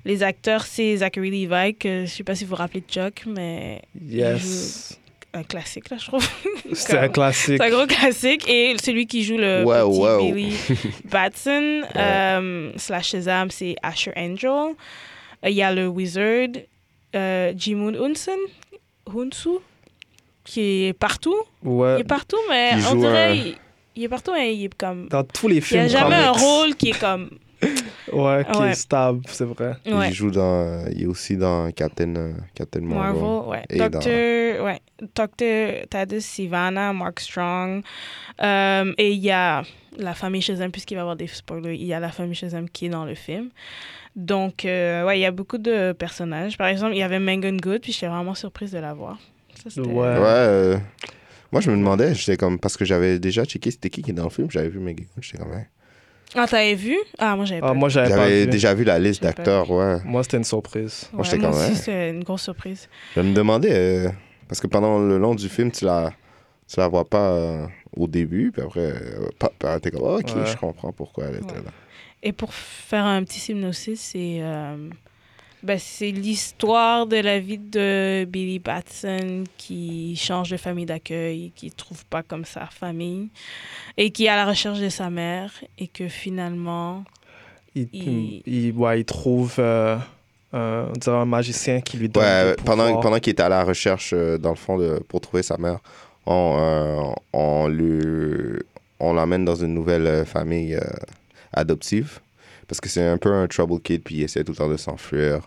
[0.06, 3.24] Les acteurs, c'est Zachary Levi, que je sais pas si vous vous rappelez de Chuck,
[3.28, 4.98] mais Yes.
[5.34, 6.28] un classique, là, je trouve.
[6.74, 7.58] C'est un classique.
[7.58, 8.48] C'est un gros classique.
[8.50, 10.34] Et celui qui joue le Wow, petit wow.
[10.34, 10.56] Billy
[11.06, 14.50] Batson, euh, slash Shazam, c'est Asher Angel.
[14.50, 16.50] Euh, Il y a le Wizard,
[17.16, 18.40] euh, Jimun Hunsen,
[19.08, 19.60] Hunsu,
[20.46, 21.36] qui est partout.
[21.64, 21.98] Ouais.
[21.98, 23.30] Il est partout, mais on dirait...
[23.30, 23.56] un- Il,
[23.96, 25.08] il est partout, mais il est comme...
[25.10, 25.82] Dans tous les Il n'y films.
[25.82, 27.30] a jamais un rôle qui est comme...
[28.12, 28.72] Ouais, qui Ouais.
[28.72, 29.76] est stable, c'est vrai.
[29.86, 30.10] Ouais.
[30.10, 30.86] Il joue dans...
[30.92, 33.22] Il est aussi dans Captain, euh, Captain Marvel.
[33.22, 33.64] Marvel, ouais.
[33.70, 34.80] Et Docteur, ouais.
[35.16, 37.84] Docteur Tadus Sivana, Mark Strong.
[38.42, 39.64] Euh, et il y a
[39.98, 42.68] la famille Shazam, puisqu'il va y avoir des spoilers, il y a la famille Shazam
[42.70, 43.50] qui est dans le film.
[44.16, 46.58] Donc, euh, ouais, il y a beaucoup de personnages.
[46.58, 49.20] Par exemple, il y avait Megan Good, puis j'étais vraiment surprise de la voir.
[49.68, 49.92] Ça, Ouais.
[49.94, 50.18] Ouais.
[50.26, 50.78] euh,
[51.52, 52.60] Moi, je me demandais, j'étais comme...
[52.60, 54.50] Parce que j'avais déjà checké c'était qui qui est dans le film.
[54.50, 55.06] J'avais vu Megan.
[55.22, 55.52] J'étais comme...
[55.54, 55.66] hein.
[56.36, 56.96] Ah, t'avais vu?
[57.18, 57.94] Ah, moi, j'avais Ah, pas moi, vu.
[57.94, 58.52] j'avais pas J'avais vu.
[58.52, 59.98] déjà vu la liste J'avais pas d'acteurs, ouais.
[60.06, 61.10] Moi, c'était une surprise.
[61.12, 61.76] moi, Ouais, j'étais moi aussi, ouais.
[61.76, 62.88] c'est une grosse surprise.
[63.16, 64.10] Je me demandais, euh,
[64.48, 66.12] parce que pendant le long du film, tu la,
[66.68, 67.66] tu la vois pas euh,
[67.96, 70.46] au début, puis après, euh, pop, t'es comme, ok, Ouais.
[70.46, 71.64] je comprends pourquoi elle était Ouais.
[71.66, 71.72] là.
[72.22, 74.90] Et pour faire un petit synopsis, c'est euh,
[75.64, 81.70] ben, c'est l'histoire de la vie de Billy Batson qui change de famille d'accueil, qui
[81.72, 83.28] trouve pas comme sa famille
[83.98, 87.04] et qui est à la recherche de sa mère et que finalement
[87.76, 89.98] Il, Il- il, ouais, il trouve euh,
[90.54, 92.24] un, on dirait un magicien qui lui donne.
[92.24, 95.44] Ouais, pendant, pendant qu'il était à la recherche, euh, dans le fond, de, pour trouver
[95.44, 95.80] sa mère,
[96.26, 97.02] on, euh,
[97.34, 98.60] on, lui,
[99.00, 100.82] on l'emmène dans une nouvelle euh, famille euh,
[101.54, 102.20] adoptive,
[102.70, 104.78] parce que c'est un peu un trouble kid, puis il essaie tout le temps de
[104.78, 105.42] s'enfuir,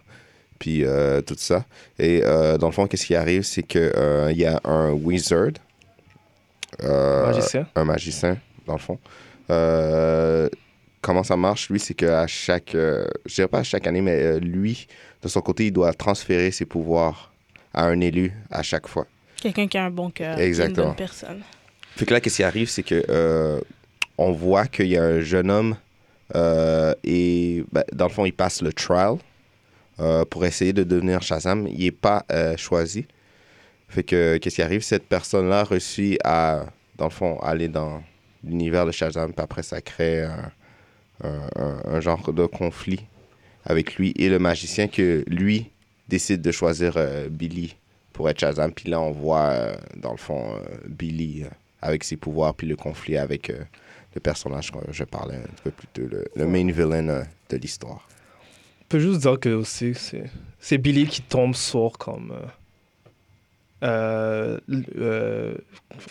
[0.59, 1.65] puis euh, tout ça.
[1.99, 5.53] Et euh, dans le fond, qu'est-ce qui arrive, c'est qu'il y a un wizard.
[6.83, 7.67] euh, magicien.
[7.75, 8.99] un magicien, dans le fond,
[9.51, 10.49] euh,
[11.01, 12.75] comment ça marche, lui, c'est qu'à chaque.
[12.75, 14.87] euh, je dirais pas à chaque année, mais euh, lui,
[15.23, 17.33] de son côté, il doit transférer ses pouvoirs
[17.75, 19.07] à un élu à chaque fois.
[19.41, 20.39] Quelqu'un qui a un bon cœur.
[20.39, 21.43] Une bonne personne.
[21.97, 23.61] Fait que là, qu'est-ce qui arrive, c'est que euh,
[24.17, 25.77] on voit qu'il y a un jeune homme
[26.35, 29.17] euh, et ben, dans le fond, il passe le trial
[30.01, 31.67] euh, pour essayer de devenir Shazam.
[31.67, 33.07] Il n'est pas euh, choisi.
[33.89, 36.65] Fait que qu'est-ce qui arrive, cette personne-là réussit à,
[36.97, 38.03] dans le fond, aller dans
[38.43, 40.51] l'univers de Shazam, puis après, ça crée un,
[41.23, 43.05] un- un- genre de conflit
[43.65, 45.71] avec lui et le magicien que lui
[46.09, 46.97] décide de choisir
[47.31, 47.77] Billy
[48.13, 48.73] pour être Shazam.
[48.73, 50.59] Puis là, on voit, dans le fond,
[50.89, 51.45] Billy
[51.83, 53.53] avec ses pouvoirs, puis le conflit avec
[54.15, 57.57] le personnage que je parlais un peu plus tôt, le, le main villain euh, de
[57.57, 58.07] l'histoire.
[58.83, 60.25] Je peux juste dire que aussi, c'est,
[60.59, 62.33] c'est Billy qui tombe sur comme.
[62.33, 62.47] euh,
[63.85, 64.59] euh,
[64.97, 65.55] euh,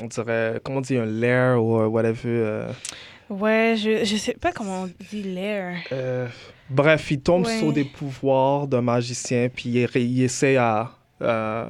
[0.02, 0.60] on dirait.
[0.64, 2.20] Comment on dit Un lair ou whatever.
[2.26, 2.72] euh,
[3.30, 5.78] Ouais, je, je sais pas comment on dit l'air.
[5.94, 6.28] euh,
[6.70, 7.60] bref, il tombe Ouais.
[7.60, 11.68] sur des pouvoirs d'un magicien, puis il, essaie à, à,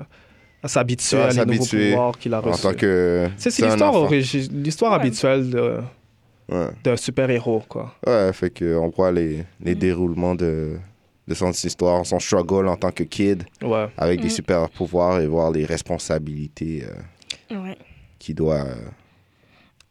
[0.64, 2.64] à s'habituer À à, les nouveaux pouvoirs qu'il a En reçus.
[2.64, 3.30] tant que.
[3.38, 4.98] C'est, l'histoire, origi- l'histoire Ouais.
[5.06, 5.82] habituelle de,
[6.52, 6.70] Ouais.
[6.84, 7.96] d'un super-héros, quoi.
[8.06, 9.80] Ouais, fait qu'on voit les, les Mm.
[9.80, 10.78] déroulements de,
[11.28, 13.88] de son histoire, son struggle en tant que kid, Ouais.
[13.98, 14.32] avec des Mm.
[14.32, 16.84] super pouvoirs et voir les responsabilités
[17.52, 17.78] euh, Ouais.
[18.20, 18.66] qu'il doit.
[18.66, 18.76] euh,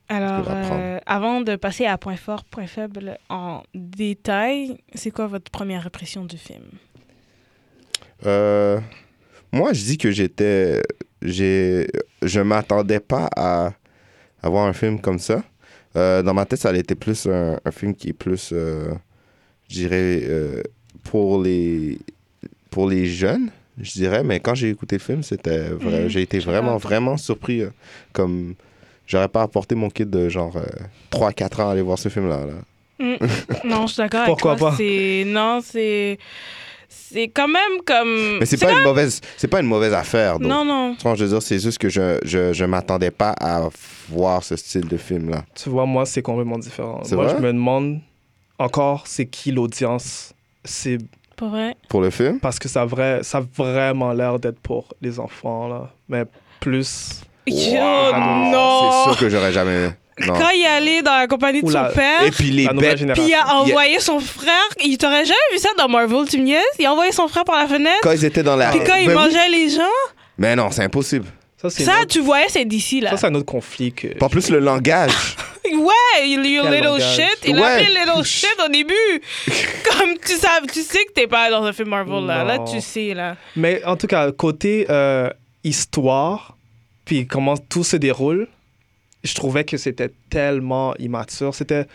[0.09, 5.51] Alors, euh, avant de passer à point fort, point faible en détail, c'est quoi votre
[5.51, 6.64] première impression du film?
[8.27, 8.81] Euh,
[9.53, 10.83] moi, je dis que j'étais.
[11.23, 11.87] j'ai
[12.23, 13.73] Je m'attendais pas à
[14.42, 15.42] avoir un film comme ça.
[15.96, 18.92] Euh, dans ma tête, ça allait être plus un, un film qui est plus, euh,
[19.68, 20.62] je dirais, euh,
[21.05, 21.98] pour, les,
[22.70, 23.50] pour les jeunes,
[23.81, 24.22] je dirais.
[24.22, 26.03] Mais quand j'ai écouté le film, c'était vrai.
[26.05, 27.62] Mhm, j'ai été vraiment, vraiment surpris.
[27.62, 27.70] euh,
[28.12, 28.55] comme.
[29.07, 30.57] J'aurais pas apporté mon kid de genre
[31.11, 32.42] 3-4 ans à aller voir ce film-là.
[32.46, 32.53] Là.
[33.05, 33.16] Mm.
[33.64, 34.70] non, je suis d'accord avec Pourquoi toi.
[34.70, 34.76] pas?
[34.76, 35.24] C'est...
[35.26, 36.16] Non, c'est...
[37.12, 38.38] C'est quand même comme...
[38.38, 40.38] Mais c'est pas, une mauvaise, c'est pas une mauvaise affaire.
[40.38, 40.49] donc.
[40.49, 40.96] Non, non.
[41.03, 43.68] Vois, je veux dire, c'est juste que je, je, je m'attendais pas à
[44.09, 45.44] voir ce style de film-là.
[45.55, 47.01] Tu vois, moi, c'est complètement différent.
[47.05, 47.35] C'est Moi, vrai?
[47.37, 47.99] je me demande
[48.59, 50.33] encore c'est qui l'audience
[50.64, 51.07] cible?
[51.37, 51.77] Pas vrai?
[51.88, 52.38] Pour le film?
[52.38, 55.90] Parce que ça a, vrai, ça a vraiment l'air d'être pour les enfants, là.
[56.09, 56.25] Mais
[56.61, 57.23] plus.
[57.49, 57.81] C'est
[58.12, 59.05] non!
[59.05, 59.90] sûr que j'aurais jamais.
[60.26, 60.35] Non.
[60.35, 61.88] Quand il est allé dans la compagnie de Oula.
[61.88, 63.12] son père, Et puis les bêtes.
[63.14, 64.52] puis il a envoyé son frère,
[64.85, 66.62] il t'aurait jamais vu ça dans Marvel, tu me niaises?
[66.78, 68.70] Il a envoyé son frère par la fenêtre, Quand ils étaient dans la.
[68.70, 69.24] puis quand il Ben oui.
[69.24, 69.83] mangeait les gens,
[70.38, 71.26] Mais non, c'est impossible.
[71.61, 73.11] Ça, c'est ça, un autre- tu voyais, c'est d'ici, là.
[73.11, 74.09] ça, c'est un autre conflit que.
[74.22, 75.12] En plus, le langage.
[75.72, 77.14] Ouais, you little langage?
[77.14, 77.38] shit.
[77.46, 77.62] Il Ouais.
[77.62, 79.22] a appelé little shit au début.
[79.85, 82.42] Comme tu sais, tu sais que t'es pas dans un film Marvel, là.
[82.42, 83.37] Là, tu sais, là.
[83.54, 85.28] Mais en tout cas, côté euh,
[85.62, 86.56] histoire,
[87.04, 88.48] puis comment tout se déroule,
[89.24, 91.54] je trouvais que c'était tellement immature.
[91.54, 91.87] C'était,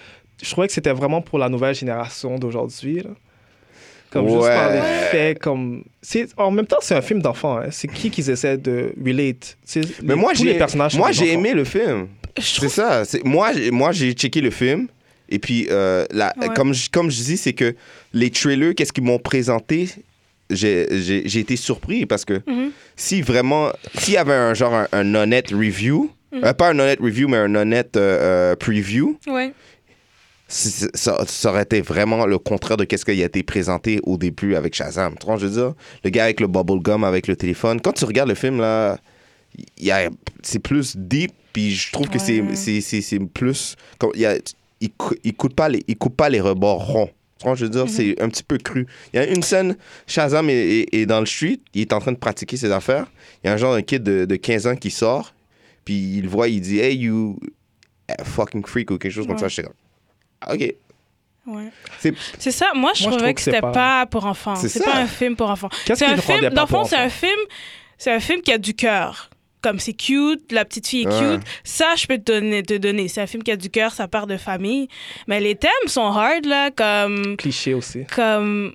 [0.44, 3.02] je trouvais que c'était vraiment pour la nouvelle génération d'aujourd'hui.
[3.02, 3.10] là.
[4.12, 4.56] Comme juste Ouais.
[4.56, 5.84] par les faits, comme...
[6.02, 7.58] C'est, en même temps, c'est un film d'enfant.
[7.58, 7.68] hein.
[7.72, 9.58] C'est qui qu'ils essaient de relate?
[9.66, 10.98] Sais, Mais les- moi, tous les j'ai.
[10.98, 12.08] Moi, j'ai aimé le film.
[12.38, 13.04] Je C'est trouve ça.
[13.04, 14.88] c'est- Moi, j'ai- moi, j'ai checké le film.
[15.28, 16.48] Et puis, euh, la- Ouais.
[16.56, 17.76] comme, je, comme je dis, c'est que
[18.14, 19.90] les trailers, qu'est-ce qu'ils m'ont présenté,
[20.50, 22.72] j'ai j'ai- j'ai été surpris parce que Mhm.
[22.96, 26.44] si vraiment, s'il y avait un genre un, un honnête review, Mhm.
[26.46, 29.54] euh, pas un honnête review, mais un honnête euh, euh, preview, Ouais.
[30.48, 34.56] ça, ça aurait été vraiment le contraire de qu'est-ce qui a été présenté au début
[34.56, 35.16] avec Shazam.
[35.20, 37.82] Tu vois, je veux dire, le gars avec le bubble gum, avec le téléphone.
[37.82, 38.98] Quand tu regardes le film, là,
[40.44, 42.82] c'est plus deep, puis je trouve que c'est- Ouais.
[42.82, 43.76] c'est plus...
[43.98, 44.36] comme- Il, y a,
[44.82, 44.90] il,
[45.24, 47.10] il coupe pas les, il coupe pas les rebords ronds.
[47.40, 48.88] Tu vois, je veux dire, c'est un petit peu cru.
[49.14, 49.76] Il y a une scène,
[50.08, 53.08] Shazam est, est- est dans le street, il est en train de pratiquer ses affaires.
[53.44, 55.34] Il y a un genre un kid de, de 15 ans qui sort,
[55.86, 57.40] puis il le voit, il dit «Hey, you
[58.24, 59.42] fucking freak» ou quelque chose comme Ouais.
[59.42, 59.48] ça.
[59.48, 59.68] Je sais
[60.52, 60.76] OK.
[61.48, 61.72] Ouais.
[62.40, 64.06] C'est ça, moi je Moi, trouvais que c'était pas- pas...
[64.08, 64.56] pour enfants.
[64.56, 65.70] C'est pas un film pour enfants.
[65.86, 67.40] Qu'est-ce C'est qui un film, dans le fond, c'est un film,
[68.00, 69.30] c'est un film qui a du cœur.
[69.62, 71.38] Comme c'est cute, la petite fille est Ouais.
[71.38, 71.48] cute.
[71.64, 72.62] Ça, je peux te donner.
[72.62, 73.08] Te donner.
[73.08, 74.88] C'est un film qui a du cœur, ça part de famille.
[75.28, 77.36] Mais les thèmes sont hard, là, comme.
[77.38, 78.06] Cliché aussi.
[78.16, 78.74] comme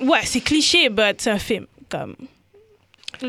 [0.00, 2.14] ouais c'est cliché but c'est un film comme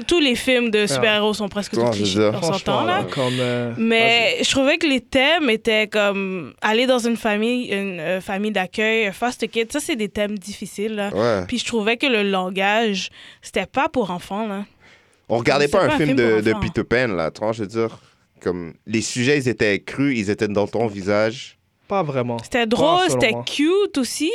[0.08, 3.38] tous les films de super-héros sont presque tous clichés on s'entend Franchement, là comme...
[3.40, 8.22] euh, mais je trouvais que les thèmes étaient comme aller dans une famille une euh,
[8.22, 11.10] famille d'accueil un foster kid ça c'est des thèmes difficiles là.
[11.14, 11.46] Ouais.
[11.48, 13.10] puis je trouvais que le langage
[13.42, 14.66] c'était pas pour enfants là
[15.30, 16.54] On regardait pas un pas un film film de, de.
[16.54, 17.30] Peter Pan, là.
[17.30, 18.00] Tu vois, je veux dire,
[18.42, 21.58] comme les sujets, ils étaient crus, ils étaient dans ton visage.
[21.88, 22.38] Pas vraiment.
[22.40, 24.32] c'était drôle c'était cute aussi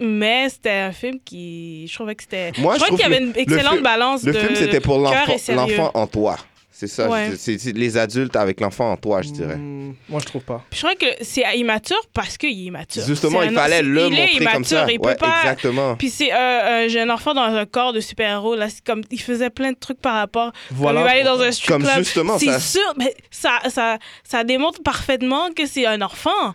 [0.00, 3.14] mais c'était un film qui je trouvais que c'était Moi, je je trouvais qu'il y
[3.14, 6.36] trouve avait une excellente balance Le de film, c'était pour l'enfant en toi.
[6.72, 7.10] C'est ça.
[7.10, 7.32] Ouais.
[7.36, 9.56] C'est les adultes avec l'enfant en toi, je dirais.
[9.56, 10.64] Hmm, moi, je trouve pas.
[10.70, 13.04] Puis je crois que c'est immature parce qu'il est immature.
[13.06, 14.76] Justement, il un- fallait le il est montrer comme ça.
[14.76, 15.40] immature, Il peut Ouais, pas.
[15.42, 15.96] exactement.
[15.96, 18.54] Puis c'est euh, un jeune enfant dans un corps de super-héros.
[18.56, 20.52] Là, c'est comme il faisait plein de trucs par rapport.
[20.70, 21.98] Voilà Comme il va aller dans un strip Comme club.
[21.98, 26.54] justement, C'est ça- sûr, mais ça, ça, ça démontre parfaitement que c'est un enfant.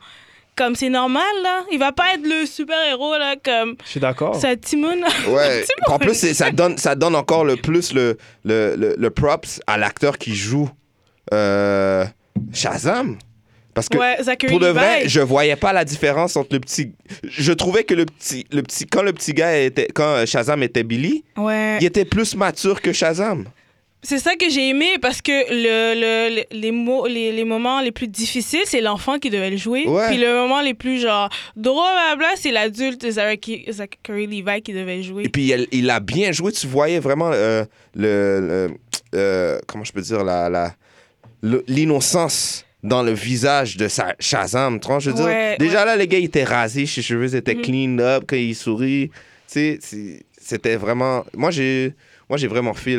[0.58, 1.64] Comme c'est normal, là.
[1.72, 4.36] Il va pas être le super-héros, là, comme Je suis d'accord.
[4.36, 5.02] ça, Timon.
[5.28, 5.66] Ouais.
[5.88, 9.60] en plus, c'est- ça donne, ça donne encore le plus le, le, le, le props
[9.68, 10.70] à l'acteur qui joue
[11.34, 12.06] euh,
[12.54, 13.18] Shazam.
[13.74, 15.10] Parce que ouais, Zachary pour de vrai, Levi.
[15.10, 16.94] je voyais pas la différence entre le petit.
[17.24, 20.64] Je trouvais que le petit, le petit, quand le petit gars était, quand euh, Shazam
[20.64, 21.78] était Billy, Ouais.
[21.82, 23.44] il était plus mature que Shazam.
[24.06, 27.82] C'est ça que j'ai aimé parce que le, le, le- les, mots, les, les moments
[27.82, 29.86] les plus difficiles, c'est l'enfant qui devait le jouer.
[29.88, 30.08] Ouais.
[30.10, 31.84] Puis le moment les plus genre drôle,
[32.38, 35.24] c'est l'adulte Zachary, Zachary Levi qui devait jouer.
[35.24, 36.52] Et puis il, il a bien joué.
[36.52, 37.66] Tu voyais vraiment euh,
[37.96, 38.40] le,
[38.70, 38.70] le-
[39.16, 40.72] euh, comment je peux dire la,
[41.68, 44.80] l'innocence dans le visage de sa Shazam.
[44.80, 45.26] Tu je veux dire,
[45.58, 45.86] déjà ouais.
[45.86, 47.62] là, les gars, ils étaient rasés, ses cheveux étaient Mhm.
[47.62, 49.10] clean up quand il sourit.
[49.52, 51.26] Tu sais, c'était vraiment.
[51.36, 51.94] Moi, j'ai.
[52.30, 52.98] Moi, j'ai vraiment fait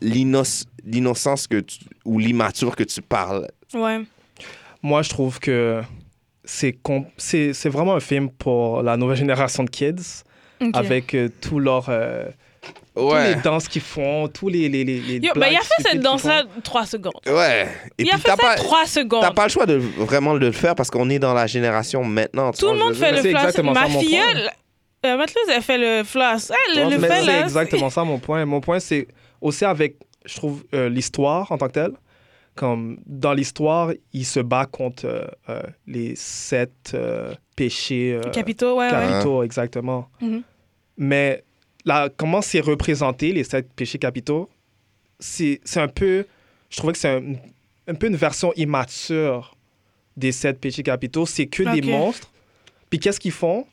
[0.00, 3.48] l'innoc- l'innocence que tu- ou l'immature que tu parles.
[3.74, 4.00] Ouais.
[4.82, 5.80] Moi, je trouve que
[6.44, 10.22] c'est com- c'est c'est vraiment un film pour la nouvelle génération de kids,
[10.72, 12.26] avec euh, tout leur, euh,
[12.96, 15.82] tous les danses qu'ils font, tous les, les, les, les Yo, ben, il a fait
[15.90, 17.12] cette danse-là trois secondes.
[17.26, 17.66] Ouais.
[17.98, 19.22] Et il a fait ça pas, trois secondes.
[19.22, 22.04] t'as pas le choix de vraiment de le faire parce qu'on est dans la génération
[22.04, 22.52] maintenant.
[22.52, 24.50] Tout le monde fait le exactement Ma filleule,
[25.04, 26.50] euh, elle fait le floss.
[26.50, 28.44] Elle le, Ouais, le mais fait C'est exactement ça mon point.
[28.44, 29.06] Mon point, c'est
[29.40, 31.92] aussi avec, je trouve, euh, l'histoire en tant que telle.
[32.54, 36.96] Comme dans l'histoire, il se bat contre euh, euh, les sept
[37.56, 38.90] péchés Capitaux, ouais, ouais.
[38.90, 40.08] capitaux, exactement.
[40.20, 40.42] Mhm.
[40.96, 41.42] Mais
[41.84, 44.48] là, comment c'est représenté, les sept péchés capitaux,
[45.18, 46.26] c'est un peu.
[46.70, 47.34] Je trouvais que c'est un,
[47.88, 49.56] un peu une version immature
[50.16, 51.26] des sept péchés capitaux.
[51.26, 52.30] C'est que des monstres.
[52.88, 53.66] Puis qu'est-ce qu'ils font?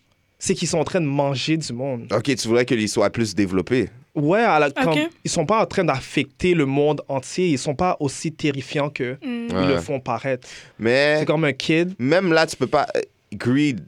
[0.43, 2.07] C'est qu'ils sont en train de manger du monde.
[2.11, 3.89] Ok, tu voudrais qu'il soit plus développé.
[4.15, 5.09] Ouais, à la- comme- Ok.
[5.23, 7.49] ils sont pas en train d'affecter le monde entier.
[7.49, 9.47] Ils sont pas aussi terrifiants que Mm.
[9.51, 9.67] ils Ouais.
[9.67, 10.47] le font paraître.
[10.79, 11.93] Mais C'est comme un kid.
[11.99, 12.87] même là, tu peux pas.
[12.97, 13.01] euh,
[13.33, 13.81] Greed,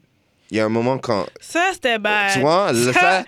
[0.52, 1.26] il y a un moment quand.
[1.42, 2.32] Ça, c'était bad.
[2.34, 3.24] Tu vois, ça,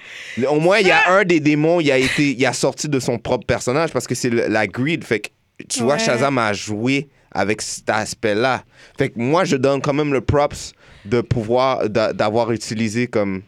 [0.48, 3.00] au moins, il y a un des démons, il a, été, il a sorti de
[3.00, 5.04] son propre personnage parce que c'est la greed.
[5.04, 5.30] Fait que,
[5.68, 5.98] tu vois.
[5.98, 8.64] Shazam a joué avec cet aspect-là.
[8.98, 10.72] Fait que moi, je donne quand même le props
[11.06, 13.42] de pouvoir, d'a- d'avoir utilisé comme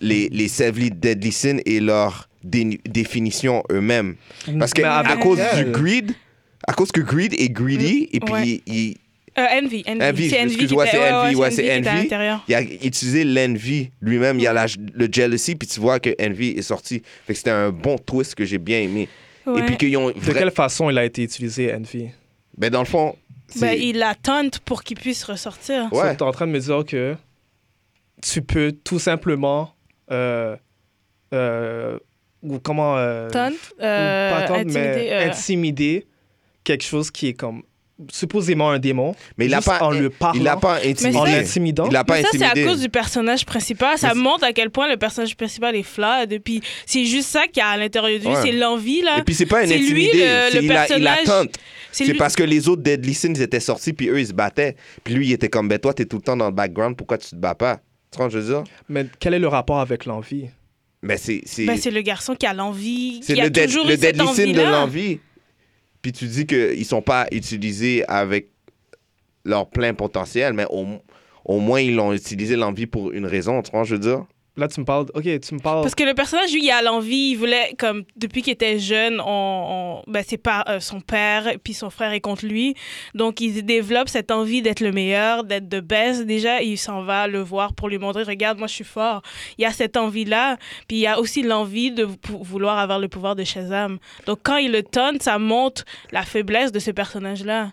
[0.00, 0.48] les, les
[0.90, 4.16] Deadly Sins et leur dé- définition eux-mêmes.
[4.58, 6.12] Parce que à cause du greed,
[6.66, 8.46] à cause que greed est greedy, et puis Ouais.
[8.48, 8.96] il- il,
[9.38, 9.84] Euh, Envy.
[9.86, 10.02] Envy.
[10.02, 10.46] Envy, C'est Envy.
[10.48, 11.84] excuse-moi, c'est Envy, ouais, c'est Envy.
[11.84, 12.44] l'intérieur.
[12.48, 14.38] il a utilisé l'envy lui-même.
[14.40, 17.02] Il y a la- le jealousy, puis tu vois que envy est sorti.
[17.24, 19.08] Fait que c'était un bon twist que j'ai bien aimé.
[19.46, 20.08] Et puis qu'ils ont.
[20.10, 22.08] De quelle façon il a été utilisé, Envy?
[22.56, 23.14] Ben, dans le fond.
[23.56, 25.88] Ben, il la tente pour qu'il puisse ressortir.
[25.92, 26.16] Ouais.
[26.16, 27.16] Tu es en train de me dire que
[28.22, 29.74] tu peux tout simplement.
[30.10, 30.56] euh,
[31.34, 31.98] euh,
[32.42, 32.96] ou comment.
[32.98, 36.06] euh, Tente, ou euh, pas tente, intimider, mais euh, intimider
[36.64, 37.62] quelque chose qui est comme.
[38.10, 39.14] Supposément un démon.
[39.36, 39.82] Mais il a juste pas.
[39.82, 40.38] en le parlant.
[40.38, 41.16] Il l'a pas intimidé.
[41.18, 41.86] En l'intimidant.
[41.86, 42.70] Il l'a pas Mais ça, c'est à intimidé.
[42.70, 43.98] cause du personnage principal.
[43.98, 46.32] Ça Mais montre à quel point le personnage principal est flawed.
[46.32, 48.32] Et puis, c'est juste ça qu'il y a à l'intérieur de lui.
[48.34, 48.42] Ouais.
[48.42, 49.18] C'est l'envie, là.
[49.18, 50.12] Et puis c'est pas un C'est lui, intimidé.
[50.12, 51.24] le- c'est- le il, a, il a personnage.
[51.24, 51.54] tente.
[51.90, 54.26] C'est C'est lui- parce que les autres Deadly Sins ils étaient sortis, puis eux, ils
[54.28, 54.76] se battaient.
[55.02, 57.18] Puis lui, il était comme, ben toi, t'es tout le temps dans le background, pourquoi
[57.18, 57.80] tu te bats pas?
[58.12, 58.64] Tu vois ce que je veux dire?
[58.88, 60.46] Mais quel est le rapport avec l'envie?
[61.02, 61.42] Mais c'est.
[61.46, 63.20] c'est- Ben, c'est le garçon qui a l'envie.
[63.22, 65.20] C'est qui a le, dead- toujours le cette deadly sin de l'envie.
[66.02, 68.50] Puis tu dis qu'ils sont pas utilisés avec
[69.44, 70.86] leur plein potentiel, mais au,
[71.44, 74.26] au moins ils l'ont utilisé l'envie pour une raison, tu vois, je veux dire?
[74.58, 75.06] Là, tu me parles.
[75.14, 75.82] Ok, tu me parles.
[75.82, 79.20] Parce que le personnage, lui, il a l'envie, il voulait, comme, depuis qu'il était jeune,
[79.24, 82.74] on, ben, c'est pas euh, son père, puis son frère est contre lui.
[83.14, 86.26] Donc, il développe cette envie d'être le meilleur, d'être de best.
[86.26, 89.22] Déjà, il s'en va le voir pour lui montrer, regarde, moi, je suis fort.
[89.58, 90.56] Il y a cette envie-là,
[90.88, 93.98] puis il y a aussi l'envie de vou- vouloir avoir le pouvoir de Shazam.
[94.26, 97.70] Donc, quand il le tonne, ça montre la faiblesse de ce personnage-là.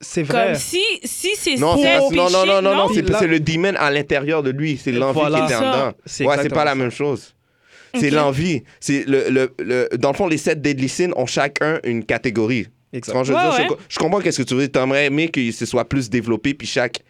[0.00, 0.46] C'est vrai.
[0.46, 3.18] Comme si, si c'est Non, c'est pas- non, non, non, non, non, Puis c'est là-
[3.18, 5.40] c'est le demon à l'intérieur de lui, c'est l'envie Voilà.
[5.40, 5.72] qui était en Ça.
[5.72, 5.92] dedans.
[6.06, 6.74] C'est Ouais, c'est exactement pas la ça.
[6.76, 7.34] même chose.
[7.94, 8.12] C'est Ok.
[8.12, 8.62] l'envie.
[8.78, 12.66] C'est le, le, le- dans le fond, les sept deadly sins ont chacun une catégorie.
[12.92, 13.12] Exact.
[13.12, 13.76] Quand je, veux Ouais, dire, ouais.
[13.88, 14.72] je, je comprends qu'est-ce que tu veux dire.
[14.72, 17.00] T'aimerais aimer que ce soit plus développé, puis chaque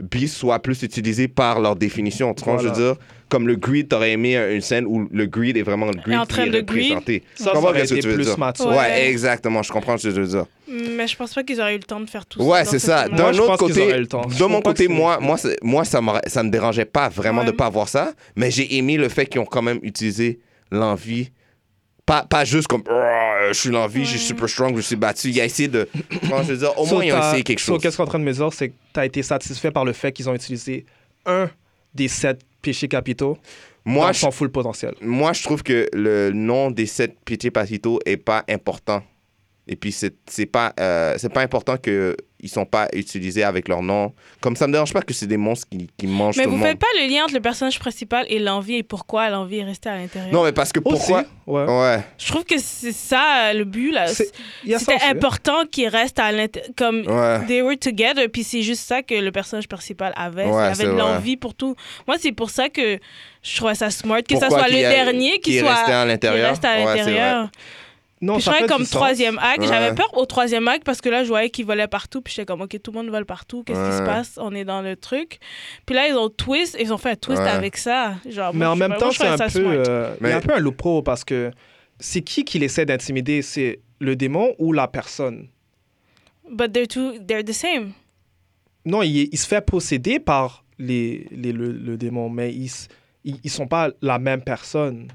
[0.00, 2.34] beast soit plus utilisé par leur définition.
[2.34, 2.92] Tu vois, je veux Voilà.
[2.94, 6.18] dire, comme le greed, t'aurais aimé une scène où le greed est vraiment le greed
[6.18, 7.22] en train qui est représenté.
[7.34, 8.66] Ça, je comprends ça aurait été tu veux plus mature.
[8.68, 8.76] Ouais.
[8.76, 9.08] Ouais.
[9.08, 9.62] exactement.
[9.62, 10.46] Je comprends ce que tu veux dire.
[10.68, 12.70] Mais je pense pas qu'ils auraient eu le temps de faire tout Ouais, ça.
[12.72, 13.08] c'est ça.
[13.08, 13.88] D'un je autre côté.
[13.90, 17.46] Je de mon côté, moi, moi, c'est- moi ça, ça me dérangeait pas vraiment Ouais.
[17.46, 21.30] de pas voir ça, mais j'ai aimé le fait qu'ils ont quand même utilisé l'envie.
[22.06, 25.30] Pas, pas juste comme euh, je suis l'envie, je suis super strong, je suis battu.
[25.30, 25.88] Il a essayé de.
[26.20, 27.82] Comment je veux dire, au So, moins, ils ont t'as- essayé quelque so, chose.
[27.82, 29.84] qu'est-ce qu'on est en train de me dire, c'est que tu as été satisfait par
[29.86, 30.84] le fait qu'ils ont utilisé
[31.24, 31.48] un
[31.94, 33.38] des sept péchés capitaux
[33.86, 34.94] Moi, dans je, son full potentiel.
[35.00, 39.02] moi, je trouve que le nom des sept péchés capitaux est pas important.
[39.66, 43.66] Et puis, c'est c'est pas, euh, c'est pas important qu'ils ne sont pas utilisés avec
[43.68, 44.12] leur nom.
[44.42, 46.56] Comme ça me dérange pas que c'est des monstres qui, qui mangent Mais tout vous
[46.56, 46.68] le monde.
[46.68, 49.88] faites pas le lien entre le personnage principal et l'envie et pourquoi l'envie est restée
[49.88, 50.30] à l'intérieur?
[50.34, 51.20] Non, mais parce que pourquoi?
[51.20, 51.64] Aussi, ouais.
[51.64, 52.00] Ouais.
[52.18, 54.06] Je trouve que c'est ça le but là.
[54.08, 54.86] C'était aussi.
[55.08, 56.70] important qu'il reste à l'intérieur.
[56.76, 57.46] Comme Ouais.
[57.46, 60.44] they were together, puis c'est juste ça que le personnage principal avait.
[60.44, 61.74] Ouais, il avait de l'envie pour tout.
[62.06, 62.98] Moi, c'est pour ça que
[63.42, 65.74] je trouvais ça smart, que Pourquoi ça soit le a- dernier qui qu'il soit.
[65.74, 66.50] restait à qui l'intérieur?
[66.50, 67.48] reste à l'intérieur.
[68.24, 69.60] Non, Puis je ça comme troisième acte.
[69.60, 69.66] Ouais.
[69.66, 72.22] J'avais peur au troisième acte parce que là, je voyais qu'ils volaient partout.
[72.22, 73.62] Puis j'étais comme, OK, tout le monde vole partout.
[73.64, 74.38] Qu'est-ce qui se passe?
[74.40, 75.38] On est dans le truc.
[75.84, 76.76] Puis là, ils ont twist.
[76.80, 77.48] Ils ont fait un twist Ouais.
[77.48, 78.14] avec ça.
[78.28, 81.22] Genre, Mais moi, en même temps, c'est un euh, Mais- un peu un loophole parce
[81.24, 81.50] que
[81.98, 83.42] c'est qui qui essaie d'intimider?
[83.42, 85.48] C'est le démon ou la personne?
[86.50, 87.92] But they're, two, they're the same.
[88.84, 92.70] Non, il, il se fait posséder par les, les- le, le démon, mais ils,
[93.24, 95.08] ils, ils sont pas la même personne.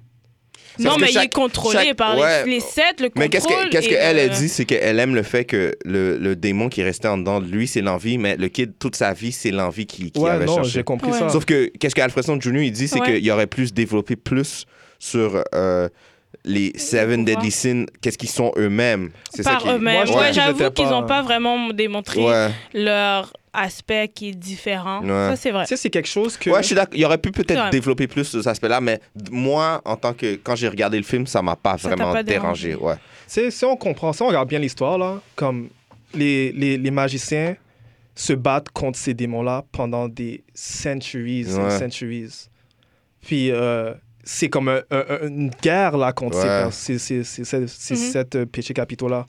[0.78, 2.46] Non, mais il est contrôlé chaque- par les- ouais.
[2.46, 3.12] les, sept, le contrôle.
[3.16, 5.74] Mais qu'est-ce que- qu'est-ce et qu'elle le- a dit, c'est qu'elle aime le fait que
[5.86, 8.96] le, le démon qui restait en dedans de lui, c'est l'envie, mais le kid, toute
[8.96, 10.70] sa vie, c'est l'envie qui, qui ouais, avait non, cherché.
[10.72, 11.20] j'ai compris Ouais.
[11.20, 11.30] ça.
[11.30, 12.62] Sauf que, qu'est-ce qu'Alfredson Jr.
[12.64, 13.20] il dit, c'est Ouais.
[13.20, 14.66] qu'il aurait plus développé plus
[15.00, 15.88] sur euh,
[16.46, 17.26] les Seven.
[17.26, 19.10] Deadly Sins, qu'est-ce qu'ils sont eux-mêmes?
[19.34, 19.70] C'est ça Par qui...
[19.70, 20.08] eux-mêmes.
[20.08, 22.50] Moi, Ouais, j'avoue qu'ils n'ont pas vraiment démontré Ouais.
[22.74, 25.02] leur aspect qui est différent.
[25.02, 25.08] Ouais.
[25.32, 25.66] Ça, c'est vrai.
[25.66, 26.50] Sais, c'est quelque chose que.
[26.52, 26.96] Ouais, je suis d'accord.
[26.96, 27.70] Il aurait pu peut-être Ouais.
[27.72, 29.00] développer plus cet aspect-là, mais
[29.32, 30.36] moi, en tant que.
[30.36, 32.70] Quand j'ai regardé le film, ça m'a pas Ça t'a vraiment pas dérangé.
[32.70, 33.00] dérangé.
[33.28, 33.50] Ouais.
[33.52, 35.70] Si on comprend, si on regarde bien l'histoire, là, comme
[36.14, 37.56] les, les, les magiciens
[38.16, 41.78] se battent contre ces démons-là pendant des centuries and Ouais.
[41.78, 42.50] centuries.
[43.22, 43.94] Puis euh,
[44.32, 46.68] c'est comme un- un- une guerre là, contre ces- Ouais.
[46.72, 49.26] ces, ces, ces, ces- sept euh, péchés capitaux-là.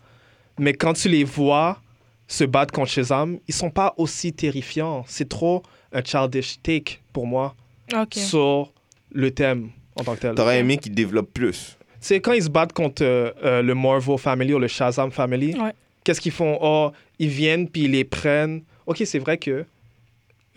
[0.59, 1.81] Mais quand tu les vois
[2.29, 5.05] se battre contre Shazam, ils sont pas aussi terrifiants.
[5.09, 7.55] C'est trop un childish take pour moi
[8.13, 8.73] sur
[9.13, 10.35] le thème en tant que tel.
[10.35, 11.77] T'aurais aimé qu'il développe plus.
[11.99, 15.59] C'est quand ils se battent contre euh, euh, le Marvel Family ou le Shazam Family,
[15.59, 15.73] Ouais.
[16.05, 16.59] qu'est-ce qu'ils font?
[16.61, 18.63] Oh, ils viennent puis ils les prennent.
[18.87, 19.65] Ok, c'est vrai que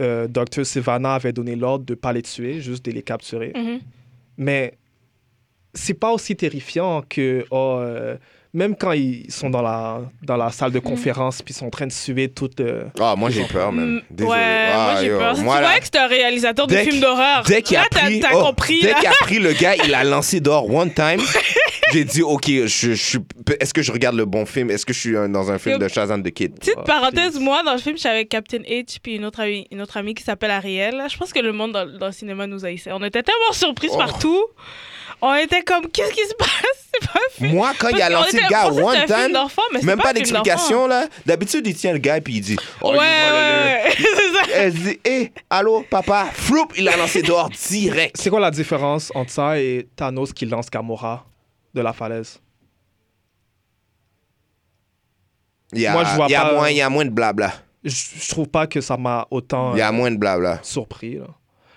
[0.01, 0.65] euh, Dr.
[0.65, 3.53] Sivana avait donné l'ordre de ne pas les tuer, juste de les capturer.
[3.56, 3.79] Mhm.
[4.38, 4.74] Mais
[5.74, 8.15] c'est pas aussi terrifiant que oh, euh,
[8.54, 11.69] même quand ils sont dans la, dans la salle de conférence puis ils sont en
[11.72, 12.60] train de suer toute.
[12.60, 14.02] euh, Ah, moi, j'ai peur, Mm, même.
[14.12, 14.32] Désolé.
[14.38, 15.38] Ouais, Ah, moi j'ai peur.
[15.39, 17.43] Moi, tu là, vois que c'est un réalisateur de films d'horreur.
[17.48, 18.22] Dès qu'il a pris.
[18.34, 18.82] oh, compris.
[18.82, 19.00] Dès là.
[19.00, 21.19] qu'il a pris le gars, il l'a lancé dehors one time.
[21.93, 23.19] j'ai dit, OK, je, je suis.
[23.60, 24.69] Est-ce que je regarde le bon film?
[24.71, 26.56] Est-ce que je suis dans un film de Shazam de Kid?
[26.60, 29.39] Petite Oh, parenthèse, moi, dans le film, je suis avec Captain H puis une autre
[29.41, 31.03] amie, une autre amie qui s'appelle Ariel.
[31.10, 32.91] Je pense que le monde dans, dans le cinéma nous haïssait.
[32.91, 33.97] On était tellement surpris Oh.
[33.97, 34.43] partout.
[35.21, 36.49] On était comme, qu'est-ce qui se passe?
[37.01, 37.53] C'est pas un film.
[37.56, 40.13] Moi, quand il a lancé le gars one un time, d'enfant, mais c'est même pas
[40.13, 41.08] d'explication, là.
[41.25, 43.91] D'habitude, il tient le gars puis il dit, oh, Ouais, lui, ouais, ouais.
[43.97, 44.41] c'est ça.
[44.56, 48.15] Elle dit, hé, allô, papa, floup, il l'a lancé dehors direct.
[48.19, 51.25] C'est quoi la différence entre ça et Thanos qui lance Gamora?
[51.81, 52.39] La falaise?
[55.73, 57.05] Il y a, Moi, je vois il y a pas- moins, il y a moins
[57.05, 57.51] de blabla.
[57.83, 57.89] Je,
[58.21, 60.59] je trouve pas que ça m'a autant Il y a euh, moins de blabla.
[60.62, 61.15] surpris.
[61.15, 61.25] Là.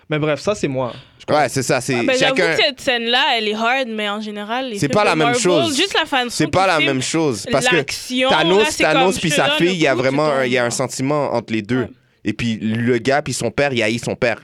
[0.09, 0.93] Mais bref, ça c'est moi.
[1.27, 2.35] Je Ouais, c'est ça, c'est Ah, ben, chacun.
[2.35, 5.05] J'avoue que cette scène-là, elle est hard, mais en général, les C'est films pas de
[5.07, 5.75] la même Marvel, chose.
[5.75, 7.45] Juste la façon C'est pas la même chose.
[7.51, 9.73] Parce que l'action, là, Thanos, c'est Thanos comme, puis je te sa donne fille, le
[9.73, 10.77] il y a coup, tu vraiment un, il y a un tombes.
[10.77, 11.81] sentiment entre les deux.
[11.81, 11.89] Ouais.
[12.23, 14.39] Et puis le gars puis son père, il haït son père.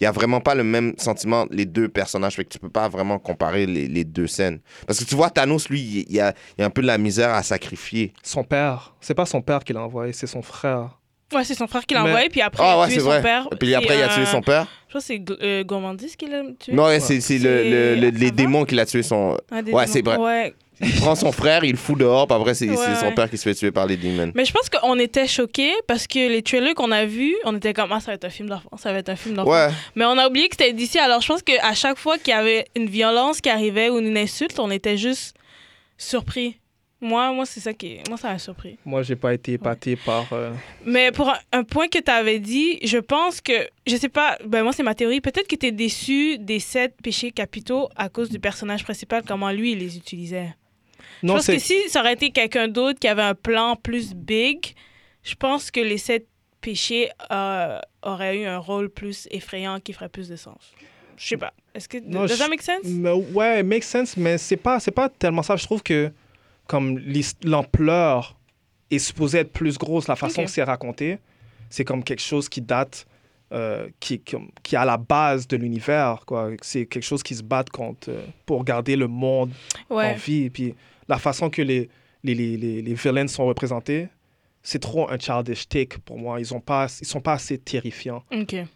[0.00, 2.34] Il y a vraiment pas le même sentiment les deux personnages.
[2.36, 4.60] Fait que tu peux pas vraiment comparer les, les deux scènes.
[4.86, 6.86] Parce que tu vois, Thanos, lui, il y a, il y a un peu de
[6.86, 8.12] la misère à sacrifier.
[8.22, 10.98] Son père, c'est pas son père qui l'a envoyé, c'est son frère.
[11.34, 12.94] Ouais, c'est son frère qui l'a Mais- envoyé, puis après, Ah il a ouais, tué
[12.94, 13.22] c'est son vrai.
[13.22, 13.48] père.
[13.52, 14.66] Et puis après, il a C'est, tué euh, son père.
[14.88, 16.72] Je pense que c'est euh, Gourmandis qui l'a tué.
[16.72, 19.36] Non, ouais, c'est c'est le, le- le- les démons qui l'a tué son.
[19.50, 19.92] Un des Ouais, démons.
[19.92, 20.16] c'est vrai.
[20.16, 20.54] Ouais.
[20.80, 23.36] Il prend son frère, il le fout dehors, puis après, c'est Ouais, son père qui
[23.36, 24.30] se fait tuer par les démons.
[24.34, 27.72] Mais je pense qu'on était choqués parce que les trailers qu'on a vus, on était
[27.74, 29.50] comme, ah, ça va être un film d'enfant, ça va être un film d'enfant.
[29.50, 29.68] Ouais.
[29.96, 30.98] Mais on a oublié que c'était d'ici.
[30.98, 34.16] Alors je pense qu'à chaque fois qu'il y avait une violence qui arrivait ou une
[34.16, 35.34] insulte, on était juste
[35.96, 36.58] surpris.
[37.00, 37.98] Moi, moi c'est ça qui.
[38.08, 38.76] Moi, ça m'a surpris.
[38.84, 40.26] Moi, j'ai pas été épaté par.
[40.32, 40.52] euh,
[40.84, 43.52] Mais pour un, un point que tu avais dit, je pense que,
[43.86, 46.94] je sais pas, ben moi c'est ma théorie, peut-être que tu es déçu des sept
[47.00, 50.48] péchés capitaux à cause du personnage principal, comment lui il les utilisait.
[51.22, 54.14] Non, je pense que si ça aurait été quelqu'un d'autre qui avait un plan plus
[54.14, 54.74] big,
[55.22, 56.26] je pense que les sept
[56.60, 60.72] péchés euh, auraient eu un rôle plus effrayant qui ferait plus de sens.
[61.16, 61.52] Je sais pas.
[61.74, 62.84] Est-ce que Non, does that make sense?
[62.84, 65.56] Mais ouais, make sense, mais c'est pas, c'est pas tellement ça.
[65.56, 66.12] Je trouve que
[66.68, 67.00] comme
[67.44, 68.36] l'ampleur
[68.90, 70.46] est supposée être plus grosse, la façon Ok.
[70.46, 71.18] que c'est raconté,
[71.70, 73.06] c'est comme quelque chose qui date
[73.52, 76.24] euh, qui, qui est à la base de l'univers.
[76.26, 76.50] quoi.
[76.62, 79.50] C'est quelque chose qui se bat contre euh, pour garder le monde
[79.90, 80.50] en vie.
[80.50, 80.74] Puis
[81.08, 81.88] la façon que les,
[82.24, 84.08] les, les, les, les villains sont représentés,
[84.62, 86.40] c'est trop un childish take pour moi.
[86.40, 88.22] Ils pas, ils sont pas assez terrifiants.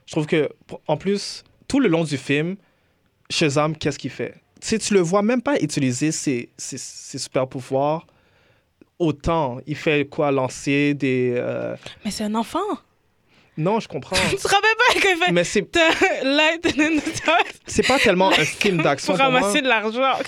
[0.07, 0.49] Je trouve que,
[0.87, 2.57] en plus, tout le long du film,
[3.29, 4.35] Shazam, qu'est-ce qu'il fait?
[4.61, 8.07] Si tu le vois même pas utiliser ses, ses, ses super pouvoirs
[8.99, 10.31] autant, il fait quoi?
[10.31, 11.35] Lancer des.
[11.37, 12.61] euh, Mais c'est un enfant.
[13.59, 14.17] Non, je comprends.
[14.31, 15.69] Tu te rappelles pas qu'il fait Mais c'est
[16.25, 17.55] Light in the dark?
[17.67, 20.19] C'est pas tellement un film d'action pour ramasser de l'argent.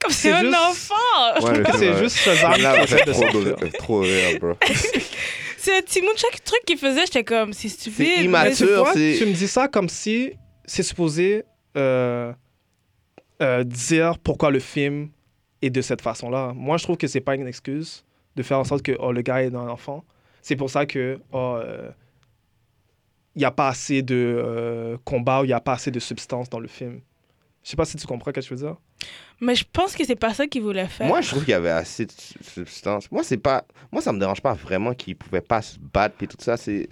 [0.00, 1.74] Comme c'est un juste- enfant.
[1.78, 3.56] C'est juste Shazam Là, qui de trop, sortir.
[3.56, 4.52] de- trop rire, bro.
[5.62, 8.06] C'est Timon, chaque truc qu'il faisait, j'étais comme, c'est stupide.
[8.06, 8.54] C'est mais immature.
[8.56, 10.32] c'est- Tu vois, c'est- tu me dis ça comme si
[10.64, 11.44] c'est supposé
[11.76, 12.32] euh,
[13.42, 15.10] euh, dire pourquoi le film
[15.60, 16.52] est de cette façon-là.
[16.54, 18.04] Moi, je trouve que c'est pas une excuse
[18.36, 20.02] de faire en sorte que oh, le gars est un enfant.
[20.40, 21.90] C'est pour ça que oh, euh,
[23.36, 26.00] il n'y a pas assez de euh, combat ou il n'y a pas assez de
[26.00, 27.00] substance dans le film.
[27.62, 28.76] Je sais pas si tu comprends ce que je veux dire.
[29.40, 31.06] Mais je pense que c'est pas ça qu'il voulait faire.
[31.06, 33.10] Moi, je trouve qu'il y avait assez de su- substance.
[33.10, 33.64] Moi, c'est pas.
[33.92, 36.56] Moi, ça me dérange pas vraiment qu'il pouvait pas se battre et tout ça.
[36.56, 36.88] C'est.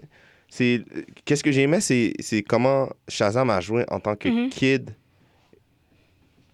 [0.49, 0.83] C'est.
[1.25, 4.49] Qu'est-ce que j'aimais, c'est c'est comment Shazam a joué en tant que Mhm.
[4.51, 4.91] kid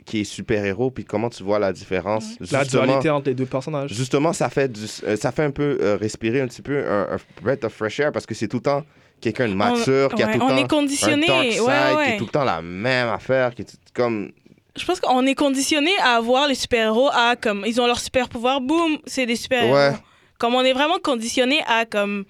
[0.05, 2.37] qui est super-héros, puis comment tu vois la différence.
[2.53, 3.93] La dualité entre les deux personnages.
[3.93, 7.15] Justement, ça fait, du- euh, ça fait un peu euh, respirer un petit peu un,
[7.15, 8.85] un breath of fresh air parce que c'est tout le temps
[9.21, 11.25] quelqu'un de mature, qui a Ouais, tout le on temps est conditionné.
[11.31, 14.33] un dark side, ouais, qui est tout le temps la même affaire, qui est comme...
[14.77, 18.29] Je pense qu'on est conditionné à voir les super-héros à comme ils ont leur super
[18.29, 19.97] pouvoir, boum, c'est des super-héros.
[20.39, 22.25] Comme on est vraiment conditionné à comme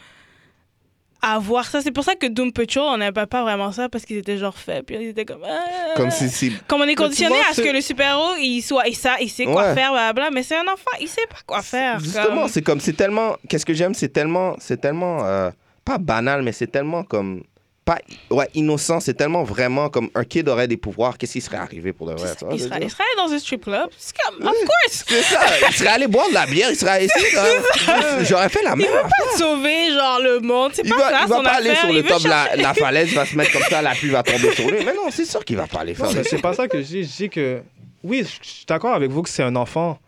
[1.23, 1.81] à voir ça.
[1.81, 4.59] C'est pour ça que Doom Patrol, on n'avait pas vraiment ça parce qu'ils étaient genre
[4.59, 4.85] faits.
[4.85, 5.41] Puis ils étaient comme.
[5.43, 5.95] ah.
[5.97, 6.53] Comme si.
[6.69, 9.31] Comme on est conditionné vois, à ce que le super-héros, il soit, il, sa- il
[9.31, 9.75] sait quoi Ouais.
[9.75, 11.99] faire, blablabla, mais c'est un enfant, il sait pas quoi faire.
[11.99, 12.79] Justement, c'est comme...
[12.79, 13.37] C'est tellement...
[13.49, 14.55] Qu'est-ce que j'aime, c'est tellement...
[14.59, 15.25] C'est tellement...
[15.25, 15.51] euh,
[15.85, 17.43] pas banal, mais c'est tellement comme...
[17.85, 17.99] Pas...
[18.31, 20.09] Ouais, innocent, c'est tellement vraiment comme...
[20.15, 22.33] Un kid aurait des pouvoirs, qu'est-ce qui serait arrivé pour de vrai?
[22.41, 23.91] vois, il, serait, il allé dans un strip club?
[23.99, 25.05] C'est comme, of course!
[25.07, 27.09] C'est ça, il serait allé boire de la bière, il serait allé
[28.25, 29.03] J'aurais fait la même affaire.
[29.03, 30.73] Pas sauver, genre, le monde.
[30.75, 31.81] C'est Il pas va, ça, il va son pas aller affaire.
[31.81, 32.29] sur Il le veut top de
[32.63, 34.79] la, falaise, il va se mettre comme ça, la pluie va tomber sur lui.
[34.83, 36.25] Mais non, c'est sûr qu'il va pas aller faire ça.
[36.25, 37.05] c'est pas ça que je dis.
[37.05, 37.61] Je dis que,
[38.03, 39.99] oui, je suis d'accord avec vous que c'est un enfant,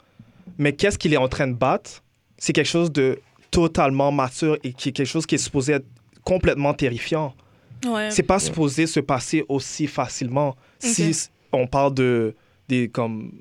[0.57, 2.03] mais qu'est-ce qu'il est en train de battre?
[2.39, 3.19] C'est quelque chose de
[3.51, 5.87] totalement mature et qui est quelque chose qui est supposé être
[6.25, 7.35] complètement terrifiant.
[7.87, 8.11] Ouais.
[8.11, 10.57] C'est pas supposé se passer aussi facilement.
[10.79, 12.35] Si on parle de,
[12.69, 13.33] des, comme,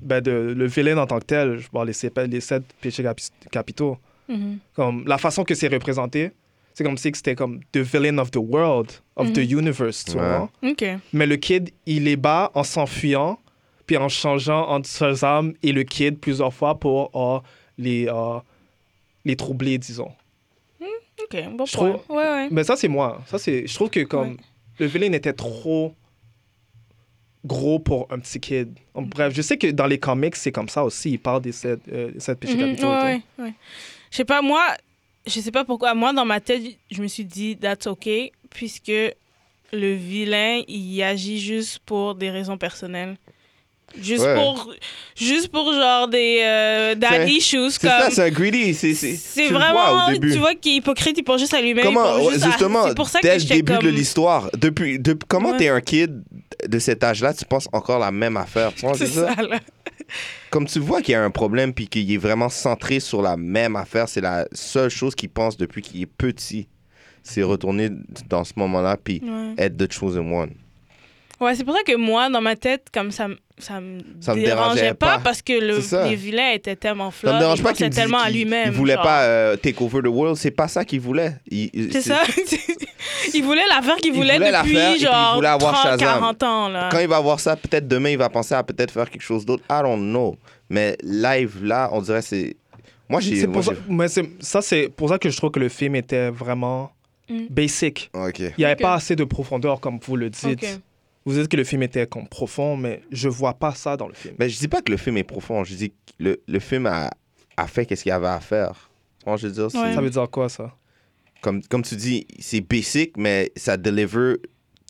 [0.00, 3.02] ben de, le vilain en tant que tel, je parle les, sept- les sept péchés
[3.02, 3.96] capi- capitaux,
[4.28, 4.58] Mhm.
[4.74, 6.30] comme la façon que c'est représenté,
[6.74, 10.16] c'est comme si que c'était comme the villain of the world, of the universe, tu
[10.16, 10.22] Ouais.
[10.22, 10.50] vois?
[11.12, 13.38] Mais le kid, il les bat en s'enfuyant,
[13.86, 17.40] puis en changeant entre Shazam et le kid plusieurs fois pour euh,
[17.78, 18.38] les, euh,
[19.24, 20.10] les troubler, disons.
[21.22, 21.92] Ok, bon Je point.
[21.92, 22.48] trouve- Ouais, ouais.
[22.50, 23.22] Mais ça, c'est moi.
[23.26, 23.66] Ça, c'est...
[23.66, 24.36] Je trouve que comme Ouais.
[24.80, 25.94] le villain était trop
[27.44, 28.76] gros pour un petit kid.
[28.94, 31.12] En Bref, je sais que dans les comics, c'est comme ça aussi.
[31.12, 32.86] Ils parlent des sept, euh, des sept péchés Mhm, capitaux.
[32.86, 33.04] et tout.
[33.04, 33.54] ouais, ouais, ouais.
[34.10, 34.64] Je sais pas, moi,
[35.26, 35.94] je sais pas pourquoi.
[35.94, 38.08] Moi, dans ma tête, je me suis dit, that's OK,
[38.50, 38.92] puisque
[39.72, 43.16] le vilain, il agit juste pour des raisons personnelles.
[44.00, 44.34] Juste Ouais.
[44.34, 44.72] pour,
[45.16, 48.74] juste pour genre des euh, dad C'est- issues C'est ça, c'est un greedy.
[48.74, 51.84] C'est, vois vraiment, tu vois qu'il est hypocrite, il pense juste à lui-même.
[51.84, 53.82] Comment, juste à- justement, c'est pour ça dès le début comme...
[53.84, 55.58] de l'histoire, depuis, depuis comment Ouais.
[55.58, 56.22] t'es un kid
[56.66, 58.72] de cet âge-là, tu penses encore la même affaire.
[58.96, 59.34] C'est ça?
[59.34, 59.58] ça, là.
[60.50, 63.36] Comme tu vois qu'il y a un problème puis qu'il est vraiment centré sur la
[63.36, 66.68] même affaire, c'est la seule chose qu'il pense depuis qu'il est petit.
[67.22, 67.88] C'est retourner
[68.28, 69.22] dans ce moment-là puis
[69.56, 70.50] être the chosen one.
[71.42, 73.26] Ouais, c'est pour ça que moi, dans ma tête, comme ça,
[73.58, 74.44] ça me Ça me dérangeait
[74.80, 75.18] dérangeait pas, pas.
[75.18, 77.28] parce que le, les vilains étaient tellement flous.
[77.28, 78.68] Ça me dérange pas qu'il tellement à lui-même.
[78.68, 79.02] Il voulait genre.
[79.02, 81.34] pas euh, take over the world, c'est pas ça qu'il voulait.
[81.90, 82.22] C'est ça.
[83.34, 85.82] il voulait l'affaire qu'il Il voulait, voulait la depuis puis il genre voulait avoir 30,
[85.98, 85.98] Shazam.
[86.20, 86.68] 40 ans.
[86.68, 86.88] Là.
[86.92, 89.44] Quand il va voir ça, peut-être demain, il va penser à peut-être faire quelque chose
[89.44, 89.64] d'autre.
[89.70, 90.36] I don't know.
[90.70, 92.56] Mais live, là, on dirait c'est.
[93.08, 93.36] Moi, j'ai.
[93.40, 95.96] C'est moi, pour ça, c'est- ça, c'est pour ça que je trouve que le film
[95.96, 96.92] était vraiment
[97.28, 97.46] Mm.
[97.50, 98.10] basic.
[98.38, 100.62] Il n'y avait pas assez de profondeur, comme vous le dites.
[100.62, 100.68] Ok.
[101.24, 104.14] Vous dites que le film était comme profond, mais je vois pas ça dans le
[104.14, 104.34] film.
[104.38, 105.62] Mais je dis pas que le film est profond.
[105.64, 107.10] Je dis que le, le film a,
[107.56, 108.90] a fait qu'est-ce qu'il avait à faire.
[109.26, 109.94] Moi, je veux dire, Ouais.
[109.94, 110.74] Ça veut dire quoi, ça?
[111.40, 114.36] comme, comme tu dis, c'est basic, mais ça deliver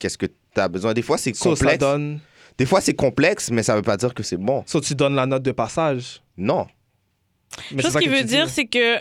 [0.00, 0.92] qu'est-ce que tu as besoin.
[0.94, 1.78] Des fois, c'est So, ça complexe.
[1.78, 2.20] donne...
[2.58, 4.62] Des fois, c'est complexe, mais ça veut pas dire que c'est bon.
[4.66, 6.22] so, tu donnes la note de passage?
[6.36, 6.66] Non.
[7.72, 8.96] Mais qu'il que veut dire, c'est que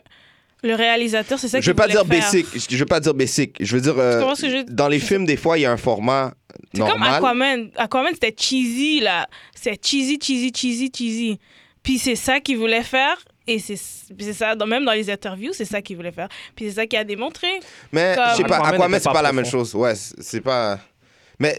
[0.64, 2.20] le réalisateur, c'est ça Je veux pas dire faire.
[2.22, 2.46] basic.
[2.70, 3.58] Je veux pas dire basic.
[3.60, 6.34] Je veux dire, euh, je- dans les films, des fois, il y a un format
[6.74, 7.04] C'est comme.
[7.04, 7.70] Aquaman.
[7.76, 9.28] Aquaman, c'était cheesy, là.
[9.54, 11.40] C'est cheesy, cheesy, cheesy, cheesy.
[11.84, 13.18] Puis c'est ça qu'il voulait faire.
[13.48, 13.76] Et c'est
[14.34, 16.30] ça, dans- même dans les interviews, c'est ça qu'il voulait faire.
[16.56, 17.48] Puis c'est ça qu'il a démontré.
[17.92, 19.74] Mais Comme- je sais pas, Aquaman c'est pas pas la même chose.
[19.76, 20.80] Ouais, c'est pas.
[21.40, 21.58] Mais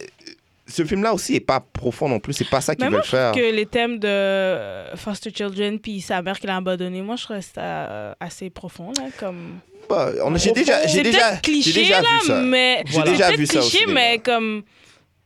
[0.68, 2.32] ce film-là aussi est pas profond non plus.
[2.34, 3.32] C'est pas ça qu'ils Mais moi, veulent je faire.
[3.32, 7.24] que les thèmes de euh, foster children puis sa mère qui l'a abandonné, moi, je
[7.42, 9.58] ça euh, assez profond, là, comme...
[9.90, 12.40] Bah, on a- J'ai déjà, j'ai déjà, cliché, déjà là, vu ça.
[12.40, 12.84] mais...
[12.86, 14.62] J'ai déjà vu ça mais comme...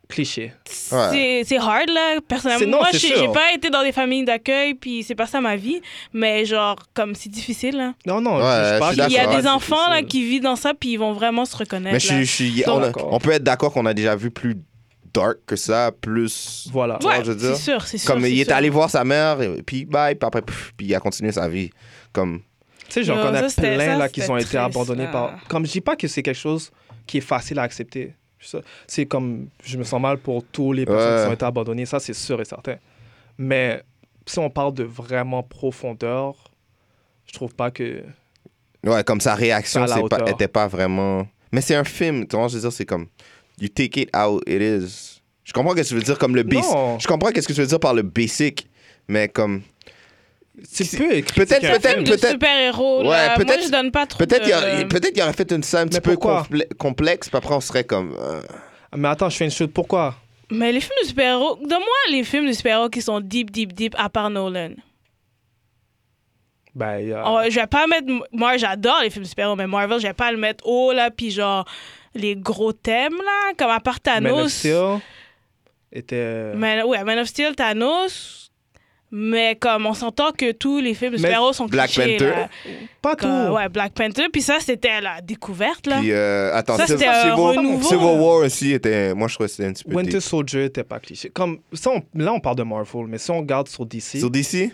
[0.08, 0.52] Cliché.
[0.64, 2.20] C'est c'est hard, là.
[2.26, 5.56] Personnellement, non, moi, j'ai pas été dans des familles d'accueil, puis c'est pas ça ma
[5.56, 5.80] vie.
[6.12, 7.94] Mais genre, comme c'est difficile, là.
[8.06, 10.74] Non, non, Ouais, je je Il y a des enfants, là, qui vivent dans ça,
[10.74, 13.08] puis ils vont vraiment se reconnaître, Mais je, je Donc, on, a- d'accord.
[13.12, 14.56] on peut être d'accord qu'on a déjà vu plus
[15.12, 16.68] dark que ça, plus.
[16.72, 16.98] Voilà.
[17.02, 18.12] Ouais, je veux dire, c'est sûr, c'est sûr.
[18.12, 18.54] Comme il est sûr.
[18.54, 21.48] allé voir sa mère, et puis bye, puis après, pff, puis il a continué sa
[21.48, 21.70] vie.
[22.12, 22.42] Comme.
[22.88, 25.34] Tu sais, j'en connais plein ça, là qui ont été abandonnés par.
[25.48, 26.70] Comme je dis pas que c'est quelque chose
[27.08, 28.14] qui est facile à accepter.
[28.46, 31.22] Ça, C'est comme je me sens mal pour tous les personnes Ouais.
[31.24, 32.76] qui ont été abandonnées, ça c'est sûr et certain.
[33.38, 33.82] Mais
[34.26, 36.34] si on parle de vraiment profondeur,
[37.26, 38.02] je trouve pas que.
[38.84, 41.26] Ouais, comme sa réaction c'est pas, vraiment.
[41.52, 43.06] Mais c'est un film, tu vois, je veux dire, c'est comme.
[43.60, 45.20] You take it how it is.
[45.44, 46.64] Je comprends ce que tu veux dire comme le basic.
[46.98, 48.68] Je comprends qu'est-ce que tu veux dire par le basic,
[49.08, 49.62] mais comme.
[50.74, 51.08] Tu C'est- peux
[51.44, 53.36] peut-être- peut-être- de super-héros, Ouais, là.
[53.36, 54.46] Moi, peut-être- je donne pas trop Peut-être de...
[54.46, 56.46] qu'il aurait- peut-être qu'il aurait fait une scène un petit Mais peu pourquoi?
[56.50, 58.16] complè- complexe, puis après on serait comme.
[58.18, 58.40] euh,
[58.96, 59.68] Mais attends, je fais une chose.
[59.74, 60.14] Pourquoi?
[60.50, 61.56] Mais les films de super-héros...
[61.56, 64.70] Donne-moi les films de super-héros qui sont deep, deep, deep, à part Nolan.
[66.74, 68.06] Ben, il y a- Oh, je vais pas mettre...
[68.32, 71.10] Moi, j'adore les films de super-héros, mais Marvel, je vais pas le mettre haut, là,
[71.10, 71.64] puis genre...
[72.14, 74.52] Les gros thèmes, là, comme à part Man of Thanos...
[74.52, 75.00] Steel
[75.92, 76.54] était.
[76.54, 78.45] Man, ouais, Man of Steel, Thanos...
[79.12, 82.30] Mais comme on s'entend que tous les films de super-héros sont Black clichés, Panther?
[82.30, 82.48] là.
[83.00, 83.26] Pas tout.
[83.26, 84.24] Comme, ouais, Black Panther.
[84.32, 86.00] Puis ça, c'était la découverte, là.
[86.00, 87.88] Puis, euh, attends, Ça, Civil, c'était un Civil- renouveau.
[87.88, 89.14] Civil War aussi était.
[89.14, 89.94] Moi, je trouvais que c'était un petit peu.
[89.94, 90.20] Winter deep.
[90.20, 91.30] Soldier était pas cliché.
[91.30, 94.30] Comme ça, on- là on parle de Marvel, mais si on regarde sur DC, Sur
[94.30, 94.72] DC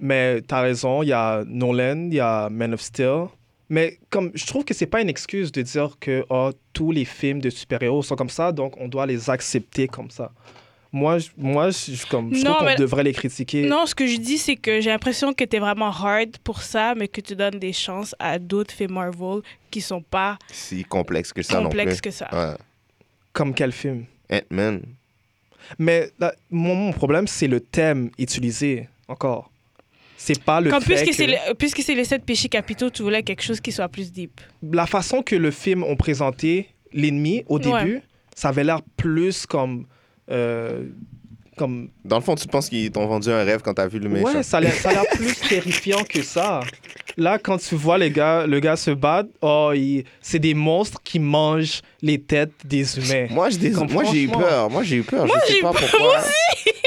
[0.00, 3.26] mais t'as raison, il y a Nolan, il y a Man of Steel.
[3.68, 7.04] Mais comme je trouve que c'est pas une excuse de dire que oh, tous les
[7.04, 10.32] films de super-héros sont comme ça, donc on doit les accepter comme ça.
[10.96, 13.66] Moi, je, moi, je, je- comme, je Non, trouve qu'on devrait les critiquer.
[13.66, 16.94] Non, ce que je dis, c'est que j'ai l'impression que t'es vraiment hard pour ça,
[16.94, 19.40] mais que tu donnes des chances à d'autres films Marvel
[19.72, 22.10] qui sont pas Si complexe que ça non complexes plus.
[22.10, 22.28] que ça.
[22.32, 22.54] Ouais.
[23.32, 24.04] Comme quel film?
[24.32, 24.82] Ant-Man.
[25.80, 29.50] Mais là, mon, mon problème, c'est le thème utilisé encore.
[30.16, 31.14] C'est pas le Comme fait puisque que...
[31.16, 34.12] c'est le- puisque c'est les sept péchés capitaux, tu voulais quelque chose qui soit plus
[34.12, 34.40] deep.
[34.62, 37.82] la façon que le film ont présenté l'ennemi au Ouais.
[37.84, 38.02] début,
[38.36, 39.86] ça avait l'air plus comme.
[40.30, 40.84] Euh,
[41.56, 44.08] comme Dans le fond, tu penses qu'ils t'ont vendu un rêve quand t'as vu le
[44.08, 46.60] méchant ouais, ça a l'air ça a l'air plus terrifiant que ça.
[47.16, 51.00] Là, quand tu vois les gars, le gars se battre, oh, il- c'est des monstres
[51.04, 53.28] qui mangent les têtes des humains.
[53.30, 54.68] Moi, j'ai eu peur.
[54.68, 55.24] Moi, j'ai eu peur.
[55.26, 56.20] Moi, je j'ai sais pas eu peur, pourquoi.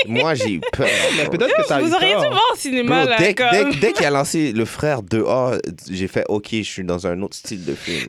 [0.05, 0.88] Moi, j'ai eu peur.
[1.17, 2.29] Mais peut-être que t'as Vous eu auriez dû peur.
[2.29, 3.17] voir au cinéma, Bro, là.
[3.19, 5.59] dès, comme- dès, dès qu'il a lancé le frère 2A,
[5.89, 8.05] j'ai fait OK, je suis dans un autre style de film.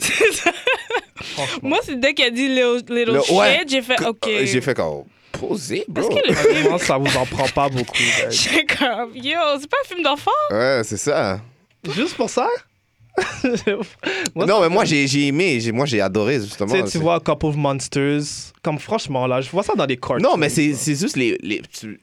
[1.62, 3.60] Moi, c'est dès qu'il a dit Little, little Le- Shit, ouais.
[3.68, 4.28] j'ai fait OK.
[4.44, 5.04] J'ai fait comme
[5.38, 6.08] posé, bro.
[6.10, 7.92] Est-ce que le Honnêtement, ça vous en prend pas beaucoup.
[7.96, 8.30] guys.
[8.30, 10.30] J'ai comme, yo, c'est pas un film d'enfant?
[10.50, 11.40] Ouais, c'est ça.
[11.94, 12.48] Juste pour ça?
[14.34, 15.58] Moi, non, mais moi, j'ai j'ai aimé.
[15.60, 16.68] j'ai- Moi, j'ai adoré, Tu justement.
[16.72, 18.22] sais, tu C'est- vois A Couple of Monsters.
[18.62, 20.22] Comme franchement, là, je vois ça dans des cartoons.
[20.22, 21.36] Non, mais c'est c'est juste les.
[21.42, 22.00] les- tu-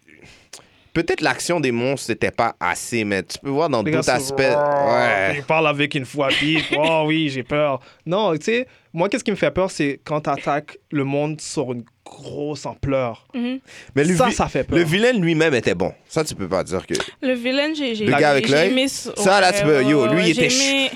[0.94, 4.12] Peut-être l'action des monstres, c'était pas assez, mais tu peux voir dans Les gars d'autres
[4.12, 4.40] sont- aspects.
[4.40, 5.36] Ouais.
[5.36, 6.64] Il parle avec une voix deep.
[6.78, 7.82] Oh oui, j'ai peur.
[8.06, 11.40] Non, tu sais, moi, qu'est-ce qui me fait peur, c'est quand tu attaques le monde
[11.42, 13.28] sur une grosse ampleur.
[13.34, 13.60] Mhm.
[13.96, 14.78] Mais le, ça, ça fait peur.
[14.78, 15.92] le vilain lui-même était bon.
[16.08, 16.94] Ça, tu peux pas dire que.
[17.22, 18.88] Le villain, j'ai Le gars avec l'œil?
[18.90, 19.84] Ça, là, tu peux.
[19.84, 20.50] Yo, lui, il était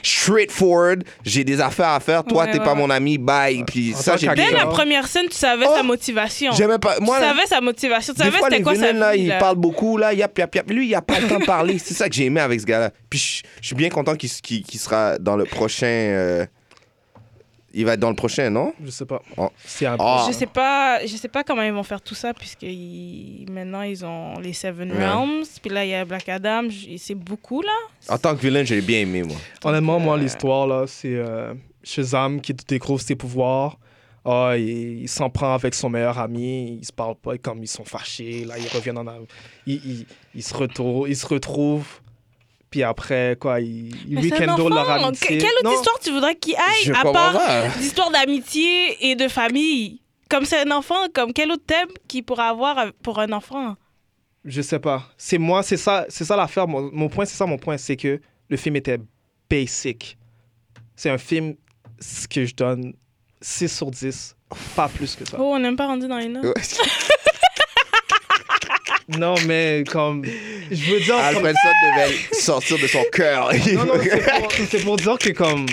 [0.04, 1.04] straightforward.
[1.26, 2.24] J'ai des affaires à faire.
[2.24, 3.18] Toi, Ouais, t'es ouais, pas mon ami.
[3.18, 3.64] Bye.
[3.66, 4.52] Puis En ça, j'ai Dès bien.
[4.52, 4.72] la Oh.
[4.72, 5.74] première scène, tu savais Oh!
[5.76, 6.52] sa motivation.
[6.54, 6.98] J'aimais pas.
[6.98, 8.14] Tu Moi, là, savais sa motivation.
[8.14, 9.40] Tu savais c'était quoi sa là, vie, là.
[9.40, 10.70] parlent beaucoup, là, yap, yap, yap.
[10.70, 11.80] Lui, il a pas le temps de parler.
[11.80, 12.92] C'est ça que j'ai aimé avec ce gars-là.
[13.10, 15.88] Puis je suis bien content qu'il sera dans le prochain.
[15.88, 16.46] euh,
[17.74, 18.74] Il va être dans le prochain, non?
[18.84, 19.22] Je sais pas.
[19.38, 19.50] Oh.
[19.64, 20.26] C'est un Ah.
[20.28, 23.82] Je sais pas, je sais pas comment ils vont faire tout ça puisque ils- maintenant
[23.84, 25.06] ils ont les Seven Ouais.
[25.06, 26.64] Realms, puis là il y a Black Adam,
[26.98, 27.72] c'est beaucoup là.
[28.10, 29.38] En tant que vilain, je l'ai bien aimé, moi.
[29.64, 31.54] Honnêtement, moi, euh, l'histoire, là, c'est euh,
[31.84, 33.78] Shazam qui découvre ses pouvoirs.
[34.26, 36.78] Ah, il, il s'en prend avec son meilleur ami.
[36.82, 38.44] Ils se parlent pas comme ils sont fâchés.
[38.46, 39.08] Là, ils reviennent en...
[39.08, 39.26] av-
[39.66, 40.06] Ils, ils,
[40.36, 42.02] ils se, retrouvent, ils se retrouvent.
[42.70, 45.06] Puis après, quoi, ils, un rekindlent leur enfant.
[45.08, 45.28] amitié.
[45.38, 47.68] Que- Quelle autre Non, histoire tu voudrais qu'il aille Je à part pas.
[47.80, 50.02] d'histoire d'amitié et de famille?
[50.30, 53.76] Comme c'est un enfant, comme quel autre thème qu'il pourrait avoir pour un enfant?
[54.46, 55.04] Je sais pas.
[55.18, 56.68] C'est moi, c'est ça, c'est ça l'affaire.
[56.68, 59.00] Mon, mon point, c'est ça mon point, c'est que le film était
[59.50, 60.18] basic.
[60.96, 61.56] C'est un film
[62.00, 62.94] ce que je donne
[63.42, 64.36] 6 sur 10,
[64.76, 65.38] pas plus que ça.
[65.40, 66.46] Oh, on n'est même pas rendu dans les notes.
[69.18, 70.24] Non, mais comme.
[70.72, 71.16] Je veux dire.
[71.16, 73.52] comme- Alfredson devait sortir de son cœur.
[73.74, 75.66] Non, non, c'est pour, c'est pour dire que comme.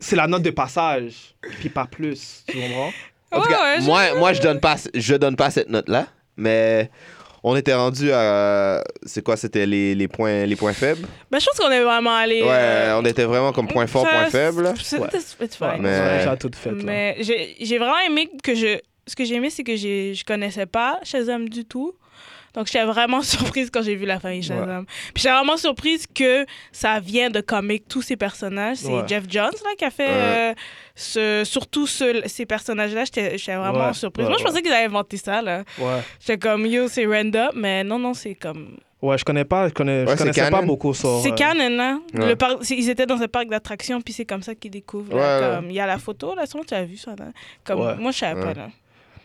[0.00, 2.42] C'est la note de passage, puis pas plus.
[2.48, 2.92] Tu comprends?
[3.30, 5.68] En tout Ouais, cas, ouais, je- moi, moi je donne pas, je donne pas cette
[5.68, 6.06] note-là,
[6.36, 6.90] mais
[7.42, 11.06] on était rendu à, c'est quoi, c'était les, les points, les points faibles?
[11.30, 12.42] Ben, je pense qu'on est vraiment allé.
[12.42, 14.72] Ouais, euh, on était vraiment comme point fort, point faible.
[14.82, 15.08] c'est- Ouais.
[15.12, 15.80] it's- fine.
[15.80, 16.70] Mais- on a déjà tout fait.
[16.70, 16.76] là.
[16.84, 18.78] Mais j'ai j'ai vraiment aimé que je.
[19.06, 21.92] Ce que j'ai aimé, c'est que j'ai- je connaissais pas Shazam du tout.
[22.54, 24.84] Donc, j'étais vraiment surprise quand j'ai vu la famille Shazam.
[24.86, 28.76] Puis, j'étais vraiment surprise que ça vient de comics, tous ces personnages.
[28.78, 29.02] C'est Ouais.
[29.08, 30.12] Jeff Johns là, qui a fait Ouais.
[30.12, 30.54] euh,
[30.94, 33.04] ce, surtout ce- ces personnages-là.
[33.04, 34.24] J'étais vraiment Ouais, surprise.
[34.26, 34.50] ouais, Moi, je ouais.
[34.50, 35.42] pensais qu'ils avaient inventé ça.
[35.42, 35.64] là.
[35.78, 36.00] Ouais.
[36.20, 37.50] J'étais comme, yo, c'est random.
[37.56, 38.76] Mais non, non, c'est comme.
[39.02, 41.20] Ouais, je connais pas, je, connais, Ouais, je connaissais pas beaucoup sur.
[41.22, 42.00] C'est euh, canon, hein?
[42.14, 42.28] Ouais.
[42.28, 45.14] Le parc- ils étaient dans un parc d'attractions, puis c'est comme ça qu'ils découvrent.
[45.14, 45.56] là, Ouais, ouais.
[45.56, 47.10] comme, Il y a la photo, là, sûrement tu as vu ça.
[47.18, 47.26] là.
[47.64, 47.96] Comme, Ouais.
[47.96, 48.54] Moi, je savais pas, Ouais.
[48.54, 48.68] là.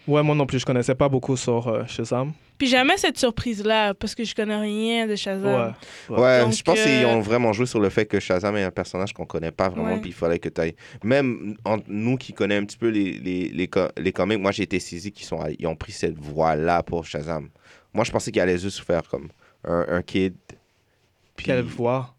[0.08, 2.34] Ouais, moi non plus, je connaissais pas beaucoup sur euh, Shazam.
[2.60, 5.74] Puis j'aimais cette surprise-là, parce que je connais rien de Shazam.
[6.10, 6.18] Ouais.
[6.18, 8.64] Ouais, Donc, je pense qu'ils euh, ont vraiment joué sur le fait que Shazam est
[8.64, 9.99] un personnage qu'on connaît pas vraiment, Ouais.
[10.01, 10.76] puis il fallait que tu ailles.
[11.03, 14.51] Même entre nous qui connaissons un petit peu les, les, les, co- les comics, moi
[14.51, 17.49] j'ai été saisi qu'ils sont, ils ont pris cette voie-là pour Shazam.
[17.93, 19.30] Moi je pensais qu'il allait juste faire comme
[19.64, 20.36] un, un kid.
[21.36, 22.14] Puis, Quelle voix.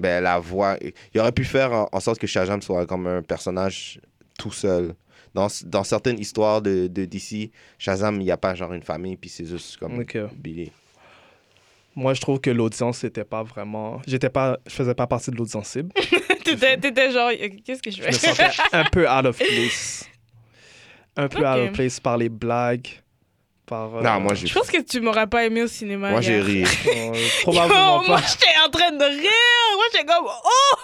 [0.00, 0.76] ben, la voix.
[1.14, 4.00] Il aurait pu faire en, en sorte que Shazam soit comme un personnage
[4.38, 4.94] tout seul.
[5.34, 9.16] Dans, dans certaines histoires de, de DC, Shazam, il n'y a pas genre une famille,
[9.16, 10.04] puis c'est juste comme.
[10.34, 10.70] Billy.
[11.94, 14.00] Moi, je trouve que l'audience n'était pas vraiment.
[14.06, 14.58] J'étais pas.
[14.66, 15.92] Je faisais pas partie de l'audience cible.
[16.44, 17.30] T'étais t'étais genre,
[17.64, 18.28] qu'est-ce que je Je me fais?
[18.28, 20.08] sentais un peu out of place.
[21.16, 21.68] Un peu out Ok.
[21.68, 22.88] of place par les blagues.
[23.72, 23.96] Par.
[23.96, 26.10] euh, Non, moi j'ai Je pense que tu m'aurais pas aimé au cinéma.
[26.10, 26.62] moi, j'ai ri.
[26.86, 27.12] euh,
[27.46, 29.30] Yo, moi, j'étais en train de rire.
[29.76, 30.76] Moi, j'étais comme, oh,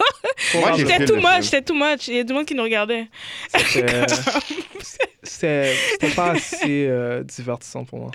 [0.54, 2.08] Moi, too le much, c'était too much.
[2.08, 3.08] Il y a du monde qui nous regardait.
[5.22, 5.74] C'était-
[6.16, 8.10] pas assez euh, divertissant pour moi.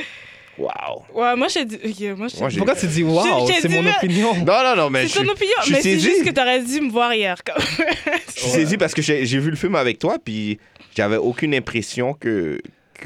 [0.57, 1.03] Waouh.
[1.13, 1.78] Ouais, moi, j'ai dit,
[2.17, 3.47] moi, j'étais- Moi, Pourquoi tu dis wow?
[3.61, 4.34] C'est dit- mon opinion.
[4.38, 7.13] Non, non, non, mais C'est ton opinion, mais c'est juste que t'aurais dû me voir
[7.13, 7.43] hier.
[7.43, 7.63] comme.
[8.28, 10.57] je suis saisi parce que j'ai vu le film avec toi, puis
[10.95, 12.59] j'avais aucune impression que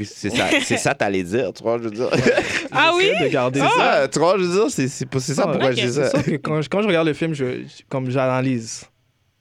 [0.04, 2.10] c'est ça, c'est ça t'allais dire, tu vois, je veux dire?
[2.72, 3.10] Ah oui?
[3.22, 4.08] De garder C'est ça.
[4.08, 5.76] tu vois, je veux dire, c'est c'est c'est ça Ah, pourquoi ok.
[5.78, 6.10] je dis C'est ça.
[6.10, 8.86] ça que quand, je- quand je regarde le film, je, je- comme j'analyse.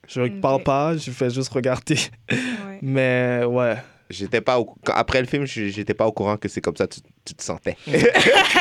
[0.09, 1.97] Je parle pas, je fais juste regarder.
[2.31, 2.79] Ouais.
[2.83, 3.77] Mais ouais.
[4.09, 6.87] J'étais pas au- après le film, je- j'étais pas au courant que c'est comme ça
[6.87, 7.77] tu, tu te sentais.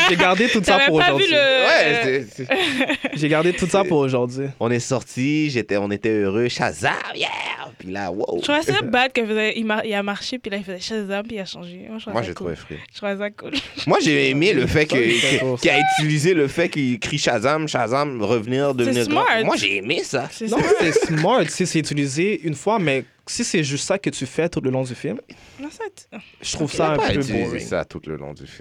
[0.09, 1.27] J'ai gardé tout ça pour aujourd'hui.
[1.29, 1.35] le.
[1.35, 2.25] Ouais,
[3.13, 4.47] J'ai gardé tout ça pour aujourd'hui.
[4.59, 7.29] on est sortis, j'étais, on était heureux, Shazam, yeah!
[7.77, 8.39] Puis là, wow!
[8.39, 10.79] Je trouvais ça bad qu'il faisait, il, mar- il a marché, puis là, il faisait
[10.79, 11.85] Shazam, puis il a changé.
[11.89, 12.55] Moi, je trouvais Moi, cool.
[12.55, 12.77] frais.
[12.91, 13.51] Je trouvais ça cool.
[13.87, 18.21] Moi, j'ai aimé le fait que- qu'il a utilisé le fait qu'il crie Shazam, Shazam,
[18.21, 19.25] revenir, devenir grand.
[19.25, 19.43] smart.
[19.45, 20.27] Moi, j'ai aimé ça.
[20.31, 24.09] C'est Non, c'est smart si c'est utilisé une fois, mais si c'est juste ça que
[24.09, 25.19] tu fais tout le long du film,
[25.59, 27.59] Non, ça, t- je trouve ça un peu utilisé boring.
[27.67, 28.54] ça tout le long du film.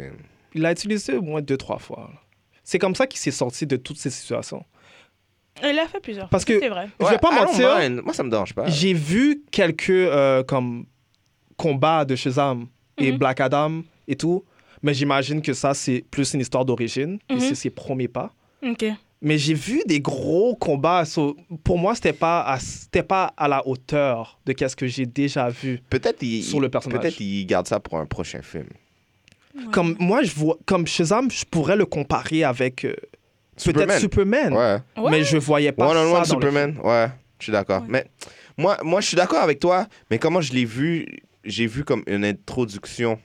[0.54, 2.10] Il l'a utilisé au moins deux, trois fois.
[2.62, 4.64] C'est comme ça qu'il s'est sorti de toutes ces situations.
[5.62, 6.88] Il l'a fait plusieurs Parce fois, que- C'est vrai.
[7.00, 8.00] Je vais pas I don't mentir, mind.
[8.04, 8.66] Moi, ça me dérange pas.
[8.68, 10.86] j'ai vu quelques euh, comme
[11.56, 12.66] combats de Shazam
[12.98, 13.18] et Mhm.
[13.18, 14.44] Black Adam et tout,
[14.82, 17.40] mais j'imagine que ça, c'est plus une histoire d'origine, et Mhm.
[17.40, 18.32] c'est ses premiers pas.
[18.66, 18.84] Ok.
[19.22, 21.04] Mais j'ai vu des gros combats.
[21.04, 25.06] so, pour moi, c'était pas, à, c'était pas à la hauteur de qu'est-ce que j'ai
[25.06, 25.80] déjà vu.
[25.88, 27.00] Peut-être il, Sur le personnage.
[27.00, 28.66] Peut-être il garde ça pour un prochain film.
[29.72, 32.94] Comme moi, je vois, comme Shazam, je pourrais le comparer avec euh,
[33.64, 34.52] peut-être Superman.
[34.52, 34.78] Ouais.
[35.02, 35.10] Ouais.
[35.10, 36.72] Mais je voyais pas One on ça one dans le Superman.
[36.74, 36.84] film.
[36.86, 37.82] Ouais, je suis d'accord.
[37.82, 37.88] Ouais.
[37.88, 38.06] Mais
[38.58, 39.86] moi, moi, je suis d'accord avec toi.
[40.10, 41.06] Mais comment je l'ai vu,
[41.44, 43.18] j'ai vu comme une introduction.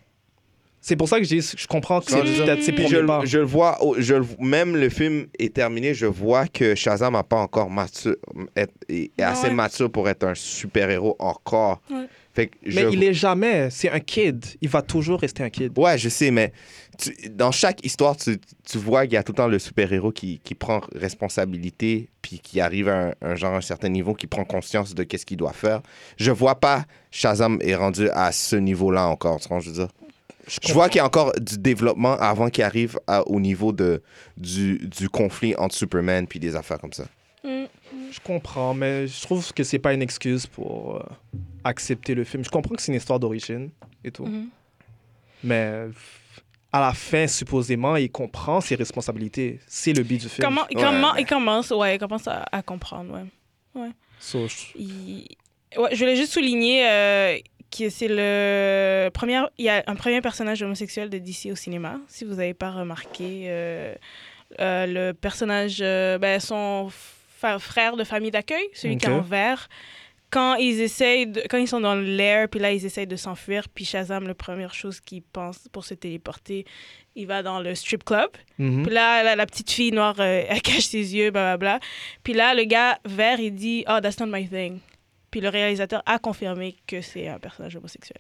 [0.82, 3.20] C'est pour ça que je dis, je comprends que c'est peut-être ses premiers je, pas.
[3.20, 7.24] le- je le vois, je même le film est terminé, je vois que Shazam n'a
[7.24, 8.16] pas encore mature,
[8.56, 9.54] est, est Ah assez ouais.
[9.54, 11.82] mature pour être un super-héros encore.
[12.40, 12.44] Ouais.
[12.44, 13.70] Fait que je, Mais il est jamais.
[13.70, 14.46] C'est un kid.
[14.62, 15.78] Il va toujours rester un kid.
[15.78, 16.52] Ouais, je sais, mais
[16.98, 20.12] tu- dans chaque histoire, tu, tu vois qu'il y a tout le temps le super-héros
[20.12, 24.28] qui, qui prend responsabilité, puis qui arrive à un, un genre, un certain niveau, qui
[24.28, 25.82] prend conscience de qu'est-ce qu'il doit faire.
[26.18, 29.88] Je vois pas Shazam est rendu à ce niveau-là encore, tu vois, je veux dire?
[30.66, 34.02] Je vois qu'il y a encore du développement avant qu'il arrive à- au niveau de,
[34.36, 37.06] du, du conflit entre Superman puis des affaires comme ça.
[37.44, 37.66] Mm.
[38.12, 41.04] Je comprends, mais je trouve que c'est pas une excuse pour euh,
[41.64, 42.44] accepter le film.
[42.44, 43.70] Je comprends que c'est une histoire d'origine
[44.04, 44.26] et tout.
[44.26, 44.50] Mhm.
[45.44, 45.86] Mais
[46.72, 49.60] à la fin, supposément, il comprend ses responsabilités.
[49.68, 50.46] C'est le but du film.
[50.48, 50.84] Comment, il, Ouais.
[50.84, 53.14] comment, il commence, ouais, il commence à, à comprendre,
[53.76, 53.90] ouais.
[54.20, 55.28] So, je- Il-
[55.78, 57.38] Ouais, je voulais juste souligner euh,
[57.72, 59.40] que c'est le premier.
[59.60, 62.00] Il y a un premier personnage homosexuel de DC au cinéma.
[62.08, 63.94] Si vous n'avez pas remarqué, euh,
[64.60, 66.90] euh, le personnage, euh, ben, son
[67.60, 69.68] frère de famille d'accueil, celui qui est en vert,
[70.32, 73.68] quand ils essayent, de- quand ils sont dans l'air, puis là, ils essayent de s'enfuir,
[73.74, 76.66] puis Shazam, la première chose qu'il pense pour se téléporter,
[77.16, 78.30] il va dans le strip club.
[78.60, 78.84] Mhm.
[78.86, 81.80] Puis là, la, la petite fille noire, euh, elle cache ses yeux, blablabla.
[82.24, 84.80] Puis là, le gars vert, il dit Oh, that's not my thing.
[85.32, 88.20] Puis le réalisateur a confirmé que c'est un personnage homosexuel.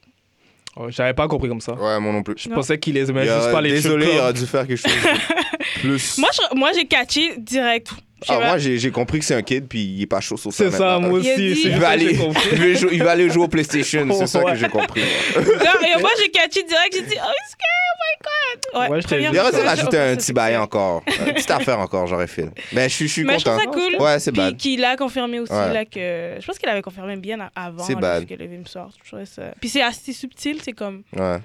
[0.75, 1.73] Oh, J'avais pas compris comme ça.
[1.73, 2.35] Ouais, moi non plus.
[2.37, 2.55] Je Non.
[2.55, 5.79] pensais qu'il les aimait juste pas les désolé, il aurait dû faire quelque chose de
[5.81, 6.17] plus.
[6.19, 7.91] Moi, je- moi j'ai catché direct.
[8.25, 8.45] Je Ah, pas.
[8.47, 10.69] moi, j'ai compris que c'est un kid, puis il est pas chaud sur ça.
[10.69, 11.61] C'est ça, moi aussi.
[11.65, 12.49] Il va, aller, j'ai compris.
[12.51, 14.51] il, veut jou- il va aller jouer au PlayStation, c'est ça Ouais.
[14.51, 15.01] que j'ai compris.
[15.35, 16.93] Non, et moi, j'ai catché direct.
[16.93, 18.81] J'ai dit, oh, oh my god?
[18.81, 21.03] Ouais, Ouais, je aurait dû rajouter un petit bail encore.
[21.27, 22.49] Une petite affaire encore, j'aurais fait.
[22.73, 23.57] Mais je suis, je suis Mais je content.
[23.59, 24.01] trouve ça cool.
[24.01, 24.57] Ouais, c'est Puis bad.
[24.57, 25.73] qu'il a confirmé aussi Ouais.
[25.73, 26.39] là, que.
[26.41, 28.25] Je pense qu'il avait confirmé bien avant C'est bad.
[28.27, 28.95] que le film sorte.
[29.03, 29.43] Je trouvais ça.
[29.59, 31.03] Puis c'est assez subtil, c'est comme.
[31.15, 31.37] Ouais.
[31.37, 31.39] pas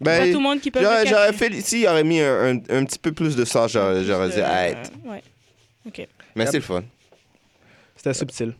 [0.00, 0.80] Ben, tout le monde qui peut.
[0.82, 1.52] j'aurais j'aurais fait.
[1.60, 4.64] S'il aurait mis un, un, un petit peu plus de ça, j'aurais j'aurais dit, Euh,
[4.68, 4.74] hey.
[5.04, 5.22] Ouais.
[5.86, 6.06] Ok.
[6.36, 6.82] Mais c'est le fun.
[7.96, 8.54] C'était subtil.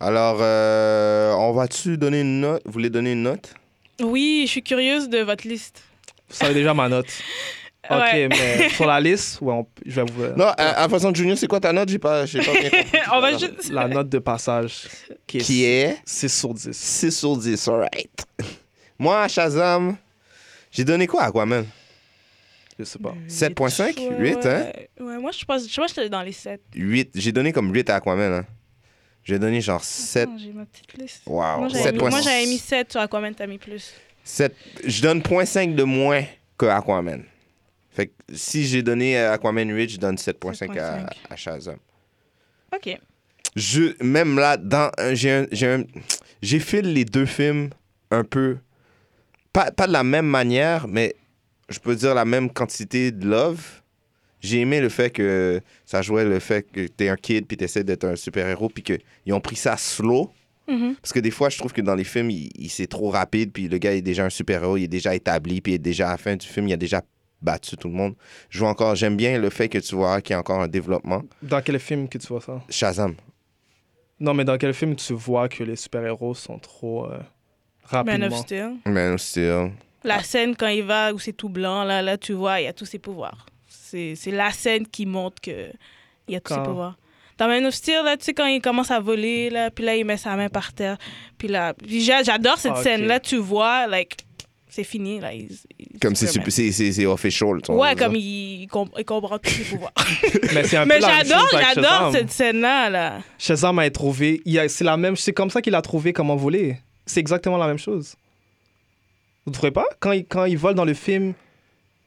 [0.00, 2.62] Alors, euh, on va-tu donner une note?
[2.66, 3.54] Vous voulez donner une note?
[4.00, 5.82] Oui, je suis curieuse de votre liste.
[6.28, 7.06] Vous savez déjà ma note.
[7.88, 8.26] Ok, Ouais.
[8.28, 10.24] mais sur la liste, ouais, on- je vais vous.
[10.36, 11.88] Non, à, à façon de Junior, c'est quoi ta note?
[11.88, 12.98] J'ai pas, j'ai pas bien compris.
[13.12, 13.68] On va juste.
[13.70, 14.88] La note de passage
[15.24, 15.96] qui est, Qui est?
[16.04, 16.72] 6 sur 10.
[16.72, 18.26] 6 sur 10, alright.
[18.98, 19.96] Moi, à Shazam,
[20.72, 21.64] j'ai donné quoi à Aquaman?
[22.76, 23.14] Je sais pas.
[23.28, 24.66] 7.5 Ouais, 8, hein?
[25.26, 26.60] Moi, je pense, je pense que j'étais dans les 7.
[26.72, 27.10] 8.
[27.16, 28.32] J'ai donné comme 8 à Aquaman.
[28.32, 28.46] Hein.
[29.24, 30.28] J'ai donné genre 7.
[30.38, 31.22] J'ai ma petite liste.
[31.26, 31.58] Wow.
[31.58, 32.10] Moi, j'avais mis, 7.6.
[32.10, 33.92] moi, j'avais mis 7 sur Aquaman, t'as mis plus.
[34.22, 34.54] 7.
[34.84, 36.22] Je donne 0.5 de moins
[36.56, 37.24] que Aquaman.
[37.90, 41.12] Fait que si j'ai donné à Aquaman 8, je donne 7.5 à, 7.5.
[41.30, 41.78] à Shazam.
[42.72, 42.96] Ok.
[43.56, 45.48] Je, même là, dans, j'ai
[46.40, 47.70] j'ai fait les deux films
[48.12, 48.58] un peu,
[49.52, 51.16] pas, pas de la même manière, mais
[51.68, 53.82] je peux dire la même quantité de love.
[54.40, 57.84] J'ai aimé le fait que ça jouait le fait que t'es un kid puis t'essaies
[57.84, 60.30] d'être un super-héros puis qu'ils ont pris ça slow.
[60.68, 60.96] Mhm.
[61.00, 63.52] Parce que des fois, je trouve que dans les films, il, il- c'est trop rapide
[63.52, 66.08] puis le gars est déjà un super-héros, il est déjà établi puis il est déjà
[66.08, 67.02] à la fin du film, il a déjà
[67.40, 68.14] battu tout le monde.
[68.50, 70.68] Je vois encore, j'aime bien le fait que tu vois qu'il y a encore un
[70.68, 71.22] développement.
[71.42, 72.60] Dans quel film que tu vois ça?
[72.68, 73.14] Shazam.
[74.18, 77.24] Non, mais dans quel film tu vois que les super-héros sont trop euh, Man
[77.84, 78.72] rapidement of Steel.
[78.86, 79.70] Man, still.
[80.04, 82.68] La scène quand il va où c'est tout blanc, là, là, tu vois, il y
[82.68, 83.46] a tous ses pouvoirs.
[83.90, 85.70] C'est c'est la scène qui montre que
[86.28, 86.96] il y a tous ses pouvoirs.
[87.38, 89.94] Dans Man of Steel, là, tu sais, quand il commence à voler, là, puis là,
[89.94, 90.96] il met sa main par terre.
[91.36, 94.16] Puis là, j'adore cette Ah, scène-là, tu vois, like,
[94.70, 95.32] c'est fini, là.
[95.34, 96.26] il- il- Comme c'est
[97.06, 97.60] official.
[97.62, 99.92] tu vois, Ouais, comme il, il com- il comprend tous ses pouvoirs.
[100.54, 103.18] Mais c'est un Mais peu la même j'adore, j'adore cette scène-là, là.
[103.38, 104.40] Shazam a trouvé.
[104.46, 105.14] il a- C'est la même.
[105.16, 106.78] C'est comme ça qu'il a trouvé comment voler.
[107.04, 108.16] C'est exactement la même chose.
[109.44, 109.86] Vous ne trouvez pas?
[110.00, 111.34] Quand il, quand il vole dans le film,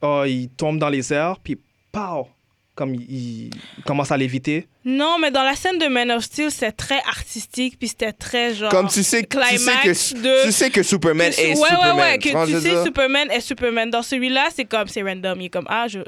[0.02, 1.58] oh, il tombe dans les airs, puis
[1.92, 2.28] pow
[2.76, 4.68] Comme il, il commence à l'éviter.
[4.86, 8.54] Non, mais dans la scène de Man of Steel, c'est très artistique, puis c'était très
[8.56, 8.72] genre.
[8.72, 11.96] Comme tu sais, tu sais, que, de- tu sais que Superman Que- est ouais, Superman.
[11.98, 12.84] ouais, ouais, que tu sais dire?
[12.86, 13.90] Superman est Superman.
[13.90, 15.42] Dans celui-là, c'est comme, c'est random.
[15.42, 16.00] Il est comme, ah, je,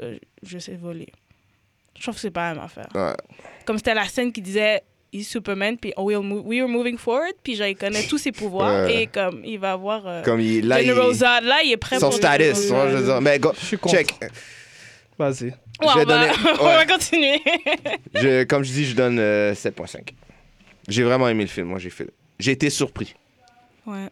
[0.42, 1.08] je sais voler.
[1.96, 2.88] Je trouve que c'est pas la même affaire.
[2.94, 3.12] Ouais.
[3.66, 6.16] Comme c'était la scène qui disait, il est Superman, puis oh, we
[6.60, 9.02] are moving forward, puis genre, il connaît tous ses pouvoirs, Ouais.
[9.02, 10.06] et comme, il va avoir.
[10.06, 12.14] Euh, Comme il, là, il, General Zod, là, il est prêt son pour.
[12.14, 12.62] status.
[12.62, 13.20] tu vois, je veux dire?
[13.20, 13.94] Mais go, Je suis content.
[13.98, 14.14] check.
[15.18, 15.52] Vas-y.
[15.80, 16.76] Ouais, je vais on, va, donner- on ouais.
[16.76, 17.42] va continuer.
[18.14, 20.12] Je, comme je dis, je donne euh, 7.5.
[20.88, 21.68] J'ai vraiment aimé le film.
[21.68, 22.08] Moi, j'ai fait.
[22.38, 23.14] J'ai été surpris.
[23.86, 24.08] Ouais.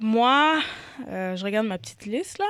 [0.00, 0.60] Moi,
[1.08, 2.46] euh, je regarde ma petite liste, là,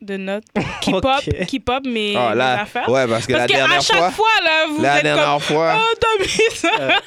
[0.00, 0.44] de notes
[0.80, 1.46] qui pop, Ok.
[1.46, 2.88] qui pop mes, Ah, mes là, affaires.
[2.88, 5.14] ouais, parce que Parce la qu'à dernière chaque fois, fois, là, vous la êtes comme,
[5.16, 7.00] dernière fois, oh, t'as mis ça?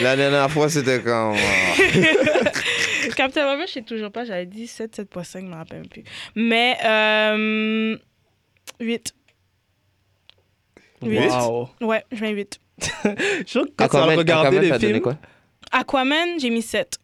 [0.00, 1.34] la dernière fois, c'était quand.
[3.16, 6.04] Captain Marvel, je sais toujours pas, j'avais dit 7, 7.5, je me rappelle même plus.
[6.34, 7.96] Mais, euh,
[8.80, 9.14] 8.
[11.02, 11.30] Huit?
[11.30, 11.70] Wow.
[11.80, 12.60] Ouais, je mets 8.
[12.78, 15.16] Je suis que quand tu as regardé les films.
[15.72, 16.98] Aquaman, j'ai mis 7.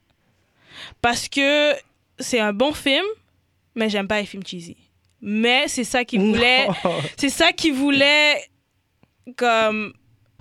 [1.00, 1.72] Parce que
[2.18, 3.04] c'est un bon film,
[3.74, 4.76] mais j'aime pas les films cheesy.
[5.20, 6.68] Mais c'est ça qu'il voulait,
[7.16, 8.36] c'est ça qu'il voulait
[9.36, 9.92] comme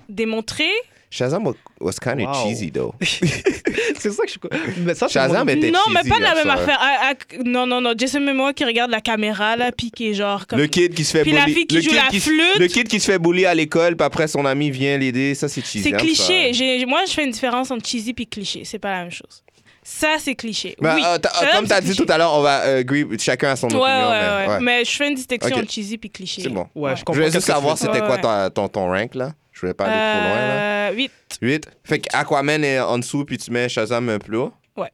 [0.10, 0.72] démontrer.
[1.12, 2.44] Shazam was, was kind of Wow.
[2.48, 2.94] cheesy, though.
[3.02, 4.38] c'est ça que je.
[4.82, 6.78] Mais ça, Shazam mon- était non, mais pas de la même affaire.
[6.80, 7.14] Ah, ah,
[7.46, 7.94] non, non, non.
[7.98, 10.60] Jason Momoa qui regarde la caméra là, puis qui est genre comme.
[10.60, 12.30] Le kid qui se fait Puis la fille qui le joue kid la qui se-
[12.30, 12.60] flûte.
[12.60, 15.50] Le kid qui se fait bully à l'école, puis après son ami vient l'aider, ça
[15.50, 15.84] c'est cheesy.
[15.84, 16.86] C'est cliché.
[16.88, 18.64] Moi, je fais une différence entre cheesy puis cliché.
[18.64, 19.44] C'est pas la même chose.
[19.84, 20.76] Ça, c'est cliché.
[20.80, 20.88] Oui.
[20.90, 21.18] euh,
[21.56, 22.06] comme tu as dit cliché.
[22.06, 22.84] tout à l'heure, on va euh,
[23.20, 23.90] chacun a son Ouais, opinion.
[23.90, 24.60] ouais, mais, ouais, ouais.
[24.62, 26.44] Mais je fais une distinction entre cheesy puis cliché.
[26.44, 26.68] C'est bon.
[26.76, 27.20] Ouais, je Je comprends.
[27.20, 28.50] voulais juste savoir c'était Ouais, quoi ouais.
[28.52, 29.32] ton, ton, ton rank là.
[29.62, 30.90] Je voulais pas aller trop loin là.
[30.90, 31.12] Euh, 8.
[31.42, 31.68] 8.
[31.84, 34.52] Fait que Aquaman est en dessous, puis tu mets Shazam un plus haut.
[34.76, 34.90] Ouais.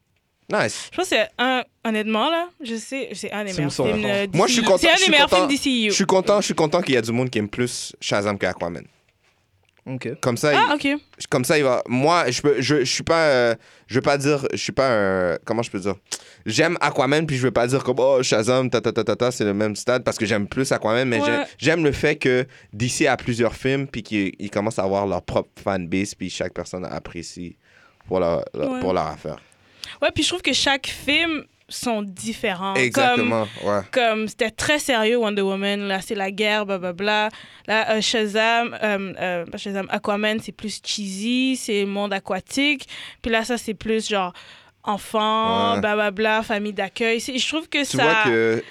[0.52, 0.90] Nice.
[0.92, 4.04] Je pense que c'est un, honnêtement, là, je sais, c'est un des meilleurs films.
[4.06, 5.90] euh, Moi, je suis content- C'est un je des suis meilleurs content- films DCU.
[5.90, 8.38] Je suis content, je suis content qu'il y a du monde qui aime plus Shazam
[8.38, 8.84] qu'Aquaman.
[10.22, 11.02] Comme ça, Ah, il, ok.
[11.30, 11.82] comme ça, il va.
[11.88, 13.56] Moi, je peux, je, je suis pas, euh,
[13.88, 14.90] je veux pas dire, je suis pas
[15.34, 15.96] un, comment je peux dire?
[16.46, 19.32] J'aime Aquaman, puis je veux pas dire comme oh Shazam, ta ta ta ta ta,
[19.32, 21.46] c'est le même stade parce que j'aime plus Aquaman, mais Ouais.
[21.58, 25.22] j'aime- le fait que DC a plusieurs films, puis qu'ils ils commencent à avoir leur
[25.22, 27.56] propre fanbase, puis chaque personne apprécie
[28.08, 28.80] pour leur, leur- Ouais.
[28.80, 29.38] pour leur affaire.
[30.02, 32.74] Ouais, puis je trouve que chaque film sont différents.
[32.76, 33.82] Comme, Exactement, ouais.
[33.92, 37.30] comme c'était très sérieux Wonder Woman, là c'est la guerre, blablabla.
[37.68, 42.88] Là, euh, Shazam, euh, euh, Shazam, Aquaman, c'est plus cheesy, c'est monde aquatique.
[43.22, 44.32] Puis là, ça, c'est plus genre
[44.84, 45.80] enfant, Ouais.
[45.82, 47.20] blablabla, famille d'accueil.
[47.20, 48.04] Je trouve que Tu ça.
[48.04, 48.64] vois que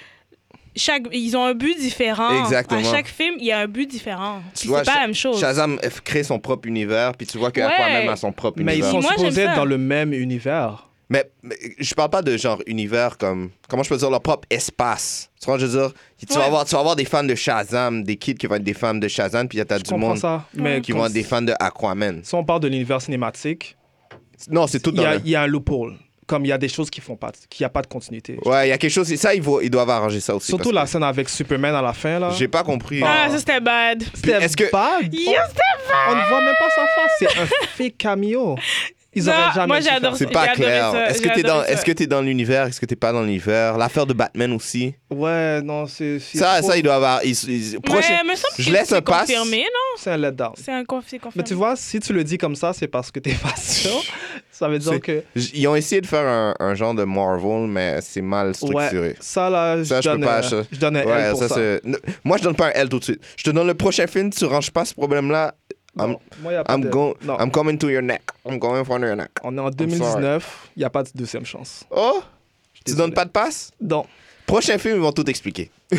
[0.75, 2.43] chaque, ils ont un but différent.
[2.43, 2.79] Exactement.
[2.79, 4.41] À chaque film, il y a un but différent.
[4.55, 5.39] Tu Puis vois, c'est pas la même chose.
[5.39, 7.67] Shazam crée son propre univers, puis tu vois que Ouais.
[7.67, 8.91] Aquaman a son propre Mais ils univers.
[8.91, 10.86] sont Moi, j'aime supposés être dans le même univers.
[11.09, 13.51] Mais, mais je parle pas de genre univers comme.
[13.69, 15.29] Comment je peux dire leur propre espace.
[15.39, 15.93] Tu vois, je veux dire,
[16.27, 18.63] tu, vas avoir, tu vas avoir des fans de Shazam, des kids qui vont être
[18.63, 20.45] des fans de Shazam, puis il y a du monde ça.
[20.53, 22.21] Mais qui vont être des fans de Aquaman.
[22.23, 23.77] Si on parle de l'univers cinématique,
[24.49, 25.95] Non, c'est tout il dans y, a, le- il y a un loophole.
[26.25, 28.37] Comme il y a des choses qui font pas, qu'il n'y a pas de continuité.
[28.43, 29.15] Ouais, il y a quelque chose.
[29.15, 30.47] Ça, ils, vont- ils doivent arranger ça aussi.
[30.47, 32.31] Surtout la scène avec Superman à la fin, là.
[32.31, 33.01] J'ai pas compris.
[33.01, 34.03] Ah, ça c'était bad.
[34.13, 35.05] C'était Est-ce que- bad?
[36.09, 37.11] On ne voit même pas sa face.
[37.19, 37.45] C'est un
[37.77, 38.57] fake cameo.
[39.17, 40.17] Ils Non, auraient jamais moi, j'adore ça.
[40.19, 40.93] C'est pas clair.
[41.09, 43.77] Est-ce que t'es dans, est-ce que t'es dans l'univers, est-ce que t'es pas dans l'univers?
[43.77, 44.93] L'affaire de Batman aussi?
[45.09, 46.19] Ouais, non, c'est.
[46.19, 47.21] c'est Ça, trop- ça, il doit avoir.
[47.83, 49.21] prochain- Mais je laisse c'est un pass.
[49.21, 49.97] confirmé, non?
[49.97, 50.53] C'est un letdown.
[50.55, 51.33] C'est un conf- c'est confirmé.
[51.37, 54.03] Mais tu vois, si tu le dis comme ça, c'est parce que t'es pas sûr.
[54.51, 55.23] Ça veut dire C'est- que.
[55.53, 59.09] Ils ont essayé de faire un, un genre de Marvel, mais c'est mal structuré.
[59.09, 60.63] Ouais, ça là, Ça, je, je peux donne, pas, ça.
[60.71, 61.55] je donne un Ouais, L pour ça, ça.
[61.55, 63.21] c'est- Ne- Moi, je donne pas un L tout de suite.
[63.35, 65.53] Je te donne le prochain film, tu ranges pas ce problème-là.
[65.99, 67.37] I'm, Non, moi, y a pas I'm, de- go- non.
[67.39, 68.23] I'm coming to your neck.
[68.45, 69.31] I'm going for your neck.
[69.43, 71.83] On est en 2019, il n'y a pas de deuxième chance.
[71.91, 72.21] Oh!
[72.85, 73.71] Tu donnes pas de passe?
[73.81, 74.05] Non.
[74.45, 75.71] Prochain film, ils vont tout expliquer.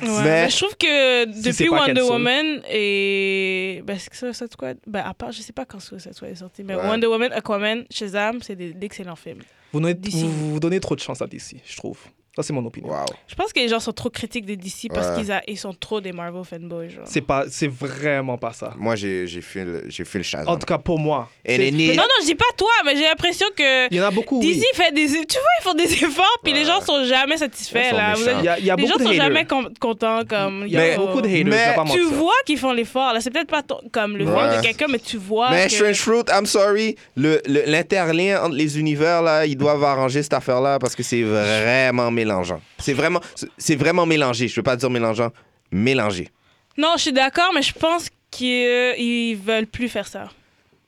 [0.00, 2.02] Ouais, Mais- mais je trouve que depuis pas Wonder.
[2.02, 3.82] Woman et.
[3.84, 4.76] Ben, c'est que ça, Suicide Squad.
[4.86, 6.82] Ben, à part, je sais pas quand Suicide Squad est sorti, mais Ouais.
[6.86, 9.40] Wonder Woman, Aquaman, Shazam, c'est d'excellents films.
[9.72, 11.98] Vous donnez, vous, vous donnez trop de chance à DC, je trouve.
[12.34, 12.88] Ça, c'est mon opinion.
[12.88, 13.04] Wow.
[13.28, 15.16] Je pense que les gens sont trop critiques des DC parce Ouais.
[15.22, 16.88] qu'ils a- ils sont trop des Marvel fanboys.
[17.04, 18.72] C'est pas, c'est vraiment pas ça.
[18.78, 20.48] Moi, j'ai j'ai fait le, j'ai fait le Shazam.
[20.48, 21.28] En tout cas, pour moi.
[21.44, 24.04] Et les Non, non, je dis pas toi, mais j'ai l'impression que Il y en
[24.06, 24.64] a beaucoup, DC oui.
[24.72, 25.06] fait des.
[25.08, 27.90] Tu vois, ils font des efforts, puis les gens sont jamais satisfaits.
[27.90, 28.12] sont Là.
[28.12, 29.24] Avez- Il y a, y a les gens beaucoup de sont haters.
[29.26, 30.20] jamais com- contents.
[30.26, 33.12] Comme, Il y a Mais- beaucoup de haters, mais- pas Tu vois qu'ils font l'effort.
[33.12, 33.20] là.
[33.20, 34.32] C'est peut-être pas ton- comme le Ouais.
[34.32, 35.50] rôle de quelqu'un, mais tu vois.
[35.50, 35.72] Mais que...
[35.72, 40.32] Strange Fruit, I'm sorry, le- le- l'interlien entre les univers, là, ils doivent arranger cette
[40.32, 42.60] affaire-là parce que c'est vraiment mélangeant.
[42.78, 43.20] C'est vraiment,
[43.58, 44.48] c'est- vraiment mélangé.
[44.48, 45.30] Je veux pas dire mélangeant,
[45.70, 46.28] mélangé.
[46.76, 50.28] Non, je suis d'accord, mais je pense qu'ils ils veulent plus faire ça.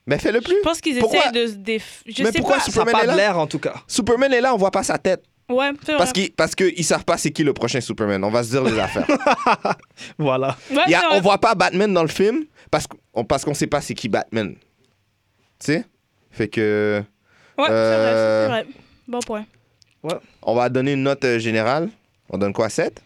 [0.07, 0.55] Mais fais-le plus.
[0.55, 2.03] Je pense qu'ils essaient de se déf...
[2.05, 2.61] Je Mais sais pourquoi pas.
[2.61, 3.73] ce- Ça Superman est pas de l'air, en tout cas.
[3.87, 5.23] Superman est là, on voit pas sa tête.
[5.49, 5.97] Ouais, c'est vrai.
[5.99, 8.23] Parce qu'ils parce qu'ils savent pas c'est qui le prochain Superman.
[8.23, 9.05] On va se dire les affaires.
[10.17, 10.57] Voilà.
[10.71, 13.53] Ouais, Il y a- on voit pas Batman dans le film parce qu'on parce qu'on
[13.53, 14.55] sait pas c'est qui Batman.
[15.59, 15.85] Tu sais?
[16.31, 17.03] Fait que
[17.57, 18.79] Ouais, Euh, c'est vrai, c'est vrai.
[19.07, 19.45] Bon point.
[20.41, 21.89] On va donner une note euh, générale.
[22.29, 23.01] On donne quoi 7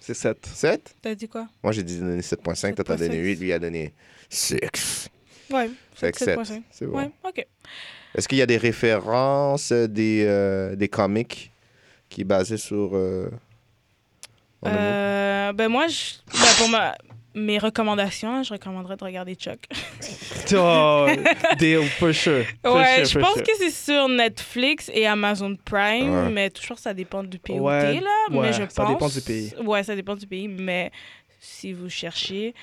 [0.00, 0.38] C'est 7.
[0.46, 1.46] 7 T'as dit quoi?
[1.62, 3.22] Moi j'ai dit donner 7.5, toi t'as donné 7.5.
[3.22, 3.92] 8, lui a donné
[4.28, 5.08] 6.
[5.50, 5.70] Ouais.
[5.94, 6.38] Fait que 7.
[6.38, 6.62] 7.5.
[6.70, 6.98] C'est bon.
[6.98, 7.46] Ouais, ok.
[8.14, 11.50] Est-ce qu'il y a des références euh, des, euh, des comics
[12.08, 12.90] qui sont basés sur.
[12.96, 13.30] euh?
[14.66, 16.14] Euh, ben moi, je...
[16.32, 16.96] ben pour ma...
[17.36, 19.58] mes recommandations, je recommanderais de regarder Chuck.
[20.54, 21.06] Oh,
[21.58, 22.44] deal, for sure.
[22.64, 23.42] For ouais, sure, je pense sure.
[23.42, 26.30] que c'est sur Netflix et Amazon Prime, Ouais.
[26.30, 28.10] mais toujours ça dépend du pays Ouais, où t'es, là.
[28.30, 28.88] ouais, mais je ça pense...
[28.92, 29.52] dépend du pays.
[29.64, 30.90] Ouais, ça dépend du pays, mais
[31.40, 32.54] si vous cherchez...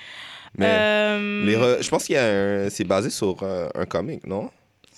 [0.56, 2.70] Mais Euh, les re- je pense qu'il y a un...
[2.70, 4.50] c'est basé sur euh, un comic, non?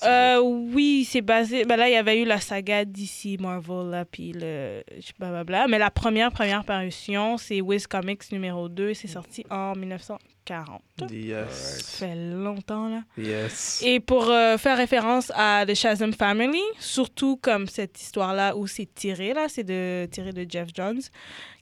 [0.02, 1.64] Euh, oui, c'est basé.
[1.64, 4.82] Ben là, il y avait eu la saga DC Marvel, là, puis le.
[5.18, 5.68] Blablabla.
[5.68, 10.82] Mais la première, première parution, c'est Wiz Comics numéro 2, et c'est sorti en 1940.
[11.10, 11.48] Yes.
[11.50, 13.02] Ça fait longtemps, là.
[13.18, 13.82] Yes.
[13.84, 18.92] Et pour euh, faire référence à The Shazam Family, surtout comme cette histoire-là où c'est
[18.94, 21.00] tiré, là, c'est de, tiré de Jeff Jones,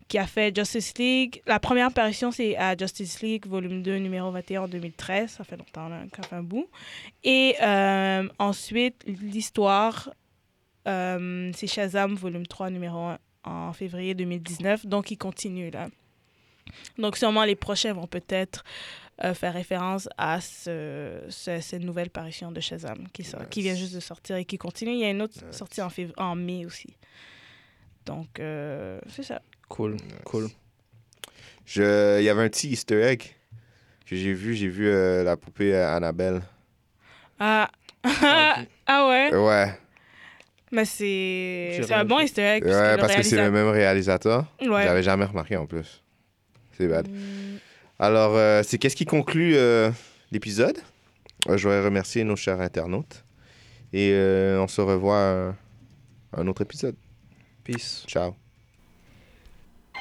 [0.09, 1.43] qui a fait Justice League.
[1.47, 5.31] La première parution, c'est à Justice League, volume 2, numéro 21 en 2013.
[5.31, 6.69] Ça fait longtemps, là, ça fait un bout.
[7.23, 10.11] Et euh, ensuite, l'histoire,
[10.87, 14.87] euh, c'est Shazam, volume 3, numéro 1 en février 2019.
[14.87, 15.89] Donc, il continue, là.
[16.99, 18.65] Donc, sûrement, les prochains vont peut-être
[19.23, 23.75] euh, faire référence à ce, ce- cette nouvelle parution de Shazam qui, sort- qui vient
[23.77, 24.93] juste de sortir et qui continue.
[24.93, 26.97] Il y a une autre sortie en, fév- en mai aussi.
[28.07, 29.41] Donc, euh, c'est ça.
[29.69, 30.49] Cool, cool.
[31.65, 32.19] Je...
[32.21, 33.23] Il y avait un petit easter egg
[34.07, 34.55] que j'ai vu.
[34.55, 36.43] J'ai vu euh, la poupée euh, Annabelle.
[37.39, 37.71] Ah,
[38.05, 39.31] ah ouais?
[39.33, 39.79] Euh, Ouais,
[40.71, 42.65] Mais c'est un bon easter egg.
[42.65, 44.47] ouais parce que c'est le même réalisateur.
[44.61, 44.85] Ouais.
[44.85, 46.03] J'avais jamais remarqué en plus.
[46.77, 47.09] C'est bad.
[47.09, 47.59] Mm.
[47.99, 49.91] Alors, euh, c'est qu'est-ce qui conclut euh,
[50.33, 50.79] l'épisode?
[51.49, 53.25] Euh, je voudrais remercier nos chers internautes.
[53.93, 55.55] Et euh, on se revoit
[56.33, 56.97] à un autre épisode.
[57.63, 58.05] Peace.
[58.09, 58.35] Ciao.